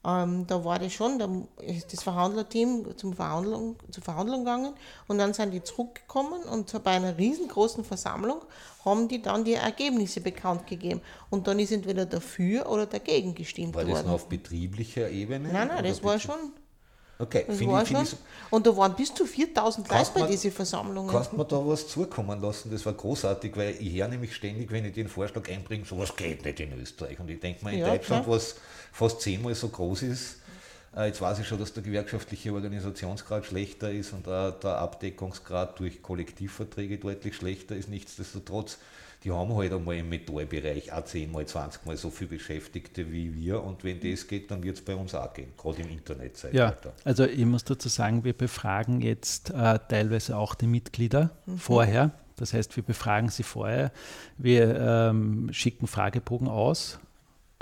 ähm, 0.06 0.46
da 0.46 0.64
war 0.66 0.78
das 0.78 0.92
schon, 0.92 1.18
da 1.18 1.30
ist 1.62 1.94
das 1.94 2.04
Verhandlerteam 2.04 2.98
zum 2.98 3.14
Verhandlung, 3.14 3.78
zur 3.90 4.04
Verhandlung 4.04 4.40
gegangen 4.40 4.74
und 5.08 5.20
dann 5.20 5.34
sind 5.34 5.52
die 5.52 5.64
zurückgekommen 5.64 6.44
und 6.44 6.84
bei 6.84 6.92
einer 6.92 7.18
riesengroßen 7.18 7.86
Versammlung 7.86 8.42
haben 8.84 9.08
die 9.08 9.22
dann 9.22 9.46
die 9.46 9.54
Ergebnisse 9.54 10.20
bekannt 10.20 10.68
gegeben. 10.68 11.02
Und 11.30 11.48
dann 11.48 11.60
ist 11.60 11.72
entweder 11.72 12.06
dafür 12.06 12.70
oder 12.70 12.86
dagegen 12.86 13.36
gestimmt 13.36 13.74
worden. 13.74 13.88
War 13.88 13.96
das 13.96 14.06
noch 14.06 14.14
auf 14.14 14.28
betrieblicher 14.28 15.10
Ebene? 15.10 15.50
Nein, 15.52 15.70
nein, 15.70 15.84
das 15.84 16.04
war 16.04 16.20
schon 16.20 16.52
Okay, 17.20 17.46
das 17.48 17.66
war 17.66 17.82
ich, 17.82 17.90
schon. 17.90 18.04
Ich, 18.04 18.16
und 18.52 18.68
da 18.68 18.78
waren 18.78 18.96
bis 18.96 19.14
zu 19.14 19.26
4000 19.26 19.90
Leute 19.90 20.12
bei 20.14 20.28
diesen 20.28 20.52
Versammlungen. 20.52 21.10
Kannst 21.10 21.32
du 21.32 21.38
mir 21.38 21.46
da 21.46 21.66
was 21.66 21.88
zukommen 21.88 22.40
lassen? 22.42 22.70
Das 22.70 22.86
war 22.86 22.94
großartig, 22.94 23.58
weil 23.58 23.76
ich 23.80 23.96
höre 23.96 24.08
nämlich 24.08 24.36
ständig, 24.36 24.72
wenn 24.72 24.86
ich 24.86 24.94
den 24.94 25.08
Vorschlag 25.08 25.50
einbringe, 25.50 25.84
sowas 25.86 26.16
geht 26.16 26.46
nicht 26.46 26.60
in 26.60 26.80
Österreich. 26.80 27.20
Und 27.20 27.30
ich 27.30 27.40
denke 27.40 27.64
mal, 27.64 27.74
in 27.74 27.80
ja, 27.80 27.90
Deutschland, 27.90 28.26
klar. 28.26 28.36
was 28.36 28.56
fast 28.92 29.22
zehnmal 29.22 29.56
so 29.56 29.70
groß 29.70 30.04
ist, 30.04 30.38
äh, 30.96 31.08
jetzt 31.08 31.20
weiß 31.20 31.40
ich 31.40 31.48
schon, 31.48 31.60
dass 31.60 31.74
der 31.74 31.82
gewerkschaftliche 31.82 32.54
Organisationsgrad 32.54 33.46
schlechter 33.46 33.92
ist 33.92 34.14
und 34.14 34.28
der 34.28 34.54
Abdeckungsgrad 34.64 35.80
durch 35.80 36.04
Kollektivverträge 36.04 37.00
deutlich 37.00 37.36
schlechter 37.36 37.76
ist. 37.76 37.90
Nichtsdestotrotz 37.90 38.78
die 39.28 39.34
haben 39.34 39.54
halt 39.56 39.74
einmal 39.74 39.98
im 39.98 40.08
Metallbereich 40.08 40.94
auch 40.94 41.04
10 41.04 41.30
mal, 41.30 41.46
20 41.46 41.86
mal 41.86 41.98
so 41.98 42.10
viele 42.10 42.30
Beschäftigte 42.30 43.12
wie 43.12 43.36
wir 43.36 43.62
und 43.62 43.84
wenn 43.84 44.00
das 44.00 44.26
geht, 44.26 44.50
dann 44.50 44.64
wird 44.64 44.78
es 44.78 44.86
bei 44.86 44.96
uns 44.96 45.14
auch 45.14 45.34
gehen, 45.34 45.52
gerade 45.58 45.82
im 45.82 45.90
Internet. 45.90 46.48
Ja, 46.54 46.74
also 47.04 47.26
ich 47.26 47.46
muss 47.46 47.66
dazu 47.66 47.90
sagen, 47.90 48.24
wir 48.24 48.32
befragen 48.32 49.02
jetzt 49.02 49.50
äh, 49.50 49.80
teilweise 49.90 50.38
auch 50.38 50.56
die 50.56 50.68
Mitglieder 50.68 51.32
mhm. 51.46 51.58
vorher. 51.58 52.12
Das 52.38 52.54
heißt, 52.54 52.78
wir 52.78 52.84
befragen 52.84 53.28
sie 53.28 53.44
vorher, 53.44 53.92
wir 54.38 54.80
ähm, 54.80 55.50
schicken 55.52 55.88
Fragebogen 55.88 56.48
aus 56.48 56.98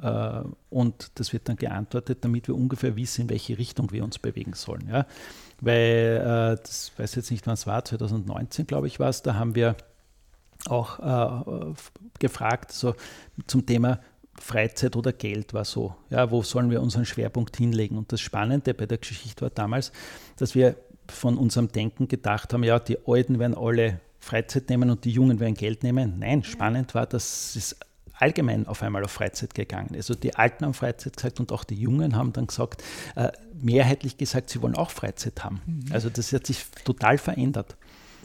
äh, 0.03 0.41
und 0.69 1.11
das 1.15 1.33
wird 1.33 1.49
dann 1.49 1.55
geantwortet, 1.55 2.19
damit 2.21 2.47
wir 2.47 2.55
ungefähr 2.55 2.95
wissen, 2.95 3.21
in 3.21 3.29
welche 3.29 3.57
Richtung 3.57 3.91
wir 3.91 4.03
uns 4.03 4.19
bewegen 4.19 4.53
sollen. 4.53 4.87
Ja? 4.87 5.07
Weil, 5.61 6.21
äh, 6.57 6.61
das 6.61 6.91
weiß 6.95 7.15
jetzt 7.15 7.31
nicht, 7.31 7.47
wann 7.47 7.55
es 7.55 7.65
war, 7.65 7.83
2019 7.83 8.67
glaube 8.67 8.85
ich 8.85 8.99
war 8.99 9.09
es, 9.09 9.23
da 9.23 9.33
haben 9.33 9.55
wir 9.55 9.75
auch 10.67 10.99
äh, 10.99 11.73
gefragt, 12.19 12.71
so 12.71 12.95
zum 13.47 13.65
Thema 13.65 13.99
Freizeit 14.39 14.95
oder 14.95 15.13
Geld 15.13 15.53
war 15.53 15.65
so. 15.65 15.95
Ja, 16.09 16.29
wo 16.31 16.43
sollen 16.43 16.69
wir 16.69 16.81
unseren 16.81 17.05
Schwerpunkt 17.05 17.55
hinlegen? 17.57 17.97
Und 17.97 18.11
das 18.11 18.21
Spannende 18.21 18.73
bei 18.73 18.85
der 18.85 18.97
Geschichte 18.97 19.41
war 19.41 19.49
damals, 19.49 19.91
dass 20.37 20.55
wir 20.55 20.75
von 21.07 21.37
unserem 21.37 21.71
Denken 21.71 22.07
gedacht 22.07 22.53
haben, 22.53 22.63
ja, 22.63 22.79
die 22.79 22.97
Alten 23.05 23.39
werden 23.39 23.55
alle 23.55 23.99
Freizeit 24.19 24.69
nehmen 24.69 24.89
und 24.89 25.05
die 25.05 25.11
Jungen 25.11 25.39
werden 25.39 25.53
Geld 25.53 25.83
nehmen. 25.83 26.19
Nein, 26.19 26.43
spannend 26.43 26.95
war, 26.95 27.05
dass 27.05 27.55
es 27.55 27.75
allgemein 28.17 28.67
auf 28.67 28.81
einmal 28.81 29.03
auf 29.03 29.11
Freizeit 29.11 29.53
gegangen 29.53 29.93
ist. 29.93 30.09
Also 30.09 30.15
die 30.15 30.35
Alten 30.35 30.65
haben 30.65 30.73
Freizeit 30.73 31.17
gesagt 31.17 31.39
und 31.39 31.51
auch 31.51 31.63
die 31.63 31.75
Jungen 31.75 32.15
haben 32.15 32.33
dann 32.33 32.47
gesagt, 32.47 32.83
äh, 33.15 33.31
mehrheitlich 33.53 34.17
gesagt, 34.17 34.49
sie 34.49 34.61
wollen 34.61 34.75
auch 34.75 34.89
Freizeit 34.89 35.43
haben. 35.43 35.61
Mhm. 35.65 35.91
Also 35.91 36.09
das 36.09 36.31
hat 36.33 36.47
sich 36.47 36.65
total 36.85 37.17
verändert. 37.17 37.75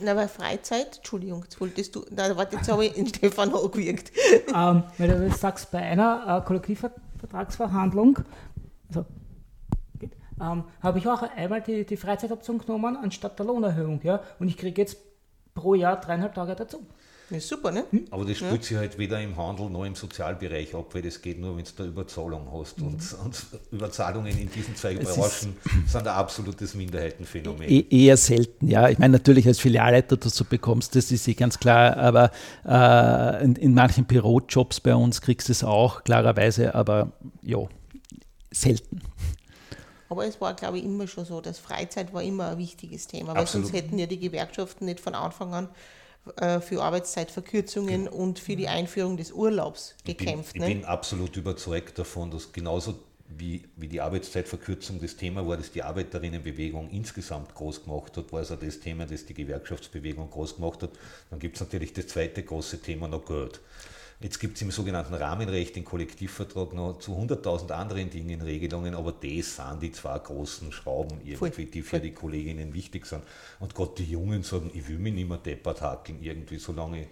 Na, 0.02 0.14
bei 0.14 0.28
Freizeit, 0.28 0.96
Entschuldigung, 0.98 1.42
jetzt 1.42 1.60
wolltest 1.60 1.94
du, 1.94 2.04
na, 2.10 2.36
warte, 2.36 2.56
jetzt 2.56 2.70
habe 2.70 2.86
ich 2.86 2.96
in 2.96 3.06
Stefan 3.14 3.54
angewirkt. 3.54 4.12
Ähm, 4.54 4.82
weil 4.98 5.08
du 5.08 5.26
jetzt 5.26 5.40
sagst, 5.40 5.70
bei 5.70 5.78
einer 5.78 6.40
äh, 6.42 6.46
Kollektivvertragsverhandlung, 6.46 8.18
also, 8.88 9.06
ähm, 10.40 10.64
habe 10.82 10.98
ich 10.98 11.06
auch 11.06 11.22
einmal 11.22 11.60
die, 11.60 11.84
die 11.84 11.96
Freizeitoption 11.96 12.58
genommen 12.58 12.96
anstatt 12.96 13.38
der 13.38 13.46
Lohnerhöhung. 13.46 14.00
Ja? 14.02 14.22
Und 14.38 14.48
ich 14.48 14.56
kriege 14.56 14.80
jetzt 14.80 14.98
pro 15.54 15.74
Jahr 15.74 16.00
dreieinhalb 16.00 16.34
Tage 16.34 16.56
dazu. 16.56 16.86
Ja, 17.30 17.38
super, 17.38 17.70
ne? 17.70 17.84
Hm? 17.90 18.06
Aber 18.10 18.24
das 18.24 18.38
spielt 18.38 18.56
ja. 18.56 18.62
sich 18.62 18.76
halt 18.76 18.98
weder 18.98 19.20
im 19.20 19.36
Handel 19.36 19.70
noch 19.70 19.84
im 19.84 19.94
Sozialbereich 19.94 20.74
ab, 20.74 20.92
weil 20.92 21.02
das 21.02 21.22
geht 21.22 21.38
nur, 21.38 21.56
wenn 21.56 21.64
du 21.64 21.70
da 21.76 21.84
Überzahlung 21.84 22.48
hast. 22.52 22.78
Mhm. 22.78 22.86
Und, 22.88 23.16
und, 23.24 23.46
Überzahlungen 23.70 24.36
in 24.36 24.50
diesen 24.50 24.74
zwei 24.74 24.96
Branchen 24.96 25.56
sind 25.86 25.94
ein 25.94 26.08
absolutes 26.08 26.74
Minderheitenphänomen. 26.74 27.68
E 27.68 27.86
eher 27.88 28.16
selten, 28.16 28.66
ja. 28.66 28.88
Ich 28.88 28.98
meine, 28.98 29.12
natürlich 29.12 29.46
als 29.46 29.60
Filialleiter 29.60 30.16
dazu 30.16 30.44
bekommst, 30.44 30.96
das 30.96 31.12
ist 31.12 31.28
eh 31.28 31.34
ganz 31.34 31.60
klar, 31.60 31.96
aber 31.96 32.32
äh, 32.66 33.44
in, 33.44 33.54
in, 33.54 33.74
manchen 33.74 34.06
Bürojobs 34.06 34.80
bei 34.80 34.94
uns 34.94 35.20
kriegst 35.20 35.48
du 35.48 35.52
es 35.52 35.62
auch, 35.62 36.02
klarerweise, 36.02 36.74
aber 36.74 37.12
ja, 37.42 37.58
selten. 38.50 39.02
Aber 40.08 40.26
es 40.26 40.40
war, 40.40 40.54
glaube 40.54 40.78
ich, 40.78 40.84
immer 40.84 41.06
schon 41.06 41.24
so, 41.24 41.40
dass 41.40 41.60
Freizeit 41.60 42.12
war 42.12 42.24
immer 42.24 42.48
ein 42.48 42.58
wichtiges 42.58 43.06
Thema, 43.06 43.34
weil 43.34 43.42
Absolut. 43.42 43.68
sonst 43.68 43.80
hätten 43.80 43.96
ja 43.96 44.06
die 44.06 44.18
Gewerkschaften 44.18 44.86
nicht 44.86 44.98
von 44.98 45.14
Anfang 45.14 45.54
an 45.54 45.68
äh, 46.36 46.60
für 46.60 46.82
Arbeitszeitverkürzungen 46.82 48.08
und 48.08 48.38
für 48.38 48.56
die 48.56 48.68
Einführung 48.68 49.16
des 49.16 49.32
Urlaubs 49.32 49.94
gekämpft. 50.04 50.54
Ich 50.54 50.60
bin, 50.60 50.62
ich 50.62 50.68
ne? 50.68 50.74
bin 50.80 50.84
absolut 50.84 51.36
überzeugt 51.36 51.98
davon, 51.98 52.30
dass 52.30 52.52
genauso 52.52 52.98
wie, 53.36 53.64
wie 53.76 53.88
die 53.88 54.00
Arbeitszeitverkürzung 54.00 55.00
das 55.00 55.16
Thema 55.16 55.46
war, 55.46 55.56
das 55.56 55.70
die 55.70 55.82
Arbeiterinnenbewegung 55.82 56.90
insgesamt 56.90 57.54
groß 57.54 57.84
gemacht 57.84 58.16
hat, 58.16 58.32
war 58.32 58.40
es 58.40 58.50
auch 58.50 58.58
das 58.58 58.80
Thema, 58.80 59.06
das 59.06 59.24
die 59.24 59.34
Gewerkschaftsbewegung 59.34 60.30
groß 60.30 60.56
gemacht 60.56 60.82
hat. 60.82 60.90
Dann 61.30 61.38
gibt 61.38 61.56
es 61.56 61.60
natürlich 61.60 61.92
das 61.92 62.08
zweite 62.08 62.42
große 62.42 62.80
Thema 62.80 63.08
noch 63.08 63.24
Geld. 63.24 63.60
Jetzt 64.22 64.38
gibt 64.38 64.56
es 64.56 64.62
im 64.62 64.70
sogenannten 64.70 65.14
Rahmenrecht, 65.14 65.76
den 65.76 65.84
Kollektivvertrag, 65.84 66.74
noch 66.74 66.98
zu 66.98 67.16
100.000 67.16 67.70
anderen 67.70 68.10
Dingen 68.10 68.42
Regelungen, 68.42 68.94
aber 68.94 69.12
das 69.12 69.56
sind 69.56 69.82
die 69.82 69.92
zwei 69.92 70.18
großen 70.18 70.72
Schrauben 70.72 71.22
irgendwie, 71.24 71.64
die 71.64 71.80
für 71.80 72.00
die 72.00 72.12
Kolleginnen 72.12 72.74
wichtig 72.74 73.06
sind. 73.06 73.22
Und 73.60 73.74
gerade 73.74 73.92
die 73.96 74.04
Jungen 74.04 74.42
sagen, 74.42 74.70
ich 74.74 74.86
will 74.88 74.98
mich 74.98 75.14
nicht 75.14 75.26
mehr 75.26 75.38
deppert 75.38 75.80
hakeln 75.80 76.18
irgendwie, 76.20 76.58
solange, 76.58 77.06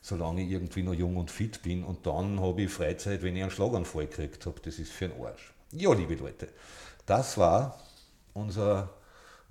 solange 0.00 0.42
ich 0.42 0.50
irgendwie 0.50 0.82
noch 0.82 0.94
jung 0.94 1.18
und 1.18 1.30
fit 1.30 1.62
bin. 1.62 1.84
Und 1.84 2.04
dann 2.04 2.40
habe 2.40 2.62
ich 2.62 2.70
Freizeit, 2.70 3.22
wenn 3.22 3.36
ich 3.36 3.42
einen 3.42 3.52
Schlaganfall 3.52 4.08
gekriegt 4.08 4.44
habe. 4.44 4.60
Das 4.60 4.80
ist 4.80 4.90
für 4.90 5.04
einen 5.04 5.24
Arsch. 5.24 5.52
Ja, 5.70 5.92
liebe 5.92 6.16
Leute, 6.16 6.48
das 7.06 7.38
war 7.38 7.78
unser 8.34 8.90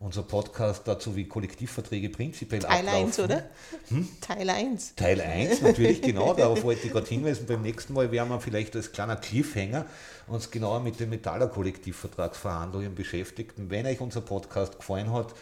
unser 0.01 0.23
Podcast 0.23 0.87
dazu, 0.87 1.15
wie 1.15 1.25
Kollektivverträge 1.25 2.09
prinzipiell 2.09 2.61
Teil 2.61 2.87
ablaufen. 2.87 3.05
1, 3.07 3.19
oder? 3.19 3.43
Hm? 3.89 4.07
Teil 4.21 4.49
1. 4.49 4.95
Teil 4.95 5.21
1, 5.21 5.61
natürlich, 5.61 6.01
genau, 6.01 6.33
darauf 6.37 6.63
wollte 6.63 6.87
ich 6.87 6.91
gerade 6.91 7.07
hinweisen. 7.07 7.45
Beim 7.47 7.61
nächsten 7.61 7.93
Mal 7.93 8.11
werden 8.11 8.29
wir 8.29 8.39
vielleicht 8.39 8.75
als 8.75 8.91
kleiner 8.91 9.17
Cliffhanger 9.17 9.85
uns 10.27 10.51
genauer 10.51 10.79
mit 10.79 10.99
den 10.99 11.09
Metaller-Kollektivvertragsverhandlungen 11.09 12.95
beschäftigt. 12.95 13.53
wenn 13.57 13.85
euch 13.85 13.99
unser 13.99 14.21
Podcast 14.21 14.77
gefallen 14.77 15.11
hat, 15.11 15.33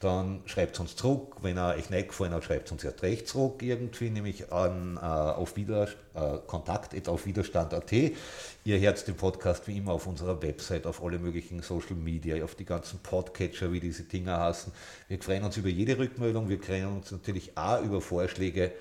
dann 0.00 0.42
schreibt 0.44 0.74
es 0.74 0.80
uns 0.80 0.96
zurück. 0.96 1.36
Wenn 1.40 1.56
er 1.56 1.74
euch 1.74 1.88
nicht 1.88 2.08
gefallen 2.08 2.32
hat, 2.32 2.44
schreibt 2.44 2.66
es 2.66 2.72
uns 2.72 2.84
erst 2.84 3.02
recht 3.02 3.28
zurück 3.28 3.62
irgendwie, 3.62 4.10
nämlich 4.10 4.52
an 4.52 4.96
äh, 4.96 5.00
auf 5.00 5.56
Wieder, 5.56 5.88
äh, 6.14 6.38
kontakt 6.46 7.08
auf 7.08 7.24
Widerstand.at. 7.24 7.92
Ihr 7.92 8.80
hört 8.80 9.08
den 9.08 9.16
Podcast 9.16 9.66
wie 9.68 9.78
immer 9.78 9.92
auf 9.92 10.06
unserer 10.06 10.42
Website, 10.42 10.86
auf 10.86 11.02
alle 11.02 11.18
möglichen 11.18 11.62
Social 11.62 11.94
Media, 11.94 12.44
auf 12.44 12.54
die 12.54 12.66
ganzen 12.66 12.98
Podcatcher, 12.98 13.72
wie 13.72 13.80
diese 13.80 14.02
Dinger 14.02 14.38
heißen. 14.38 14.72
Wir 15.08 15.18
freuen 15.18 15.44
uns 15.44 15.56
über 15.56 15.68
jede 15.68 15.96
Rückmeldung. 15.96 16.48
Wir 16.48 16.60
freuen 16.60 16.88
uns 16.88 17.10
natürlich 17.10 17.56
auch 17.56 17.82
über 17.82 18.02
Vorschläge 18.02 18.72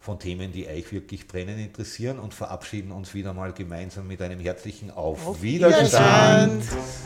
von 0.00 0.18
Themen, 0.18 0.52
die 0.52 0.66
euch 0.66 0.92
wirklich 0.92 1.28
brennend 1.28 1.58
interessieren 1.58 2.18
und 2.18 2.34
verabschieden 2.34 2.92
uns 2.92 3.14
wieder 3.14 3.34
mal 3.34 3.52
gemeinsam 3.52 4.06
mit 4.08 4.20
einem 4.20 4.40
herzlichen 4.40 4.90
Auf, 4.90 5.26
auf 5.26 5.42
Widerstand. 5.42 6.62
Widerstand. 6.62 7.05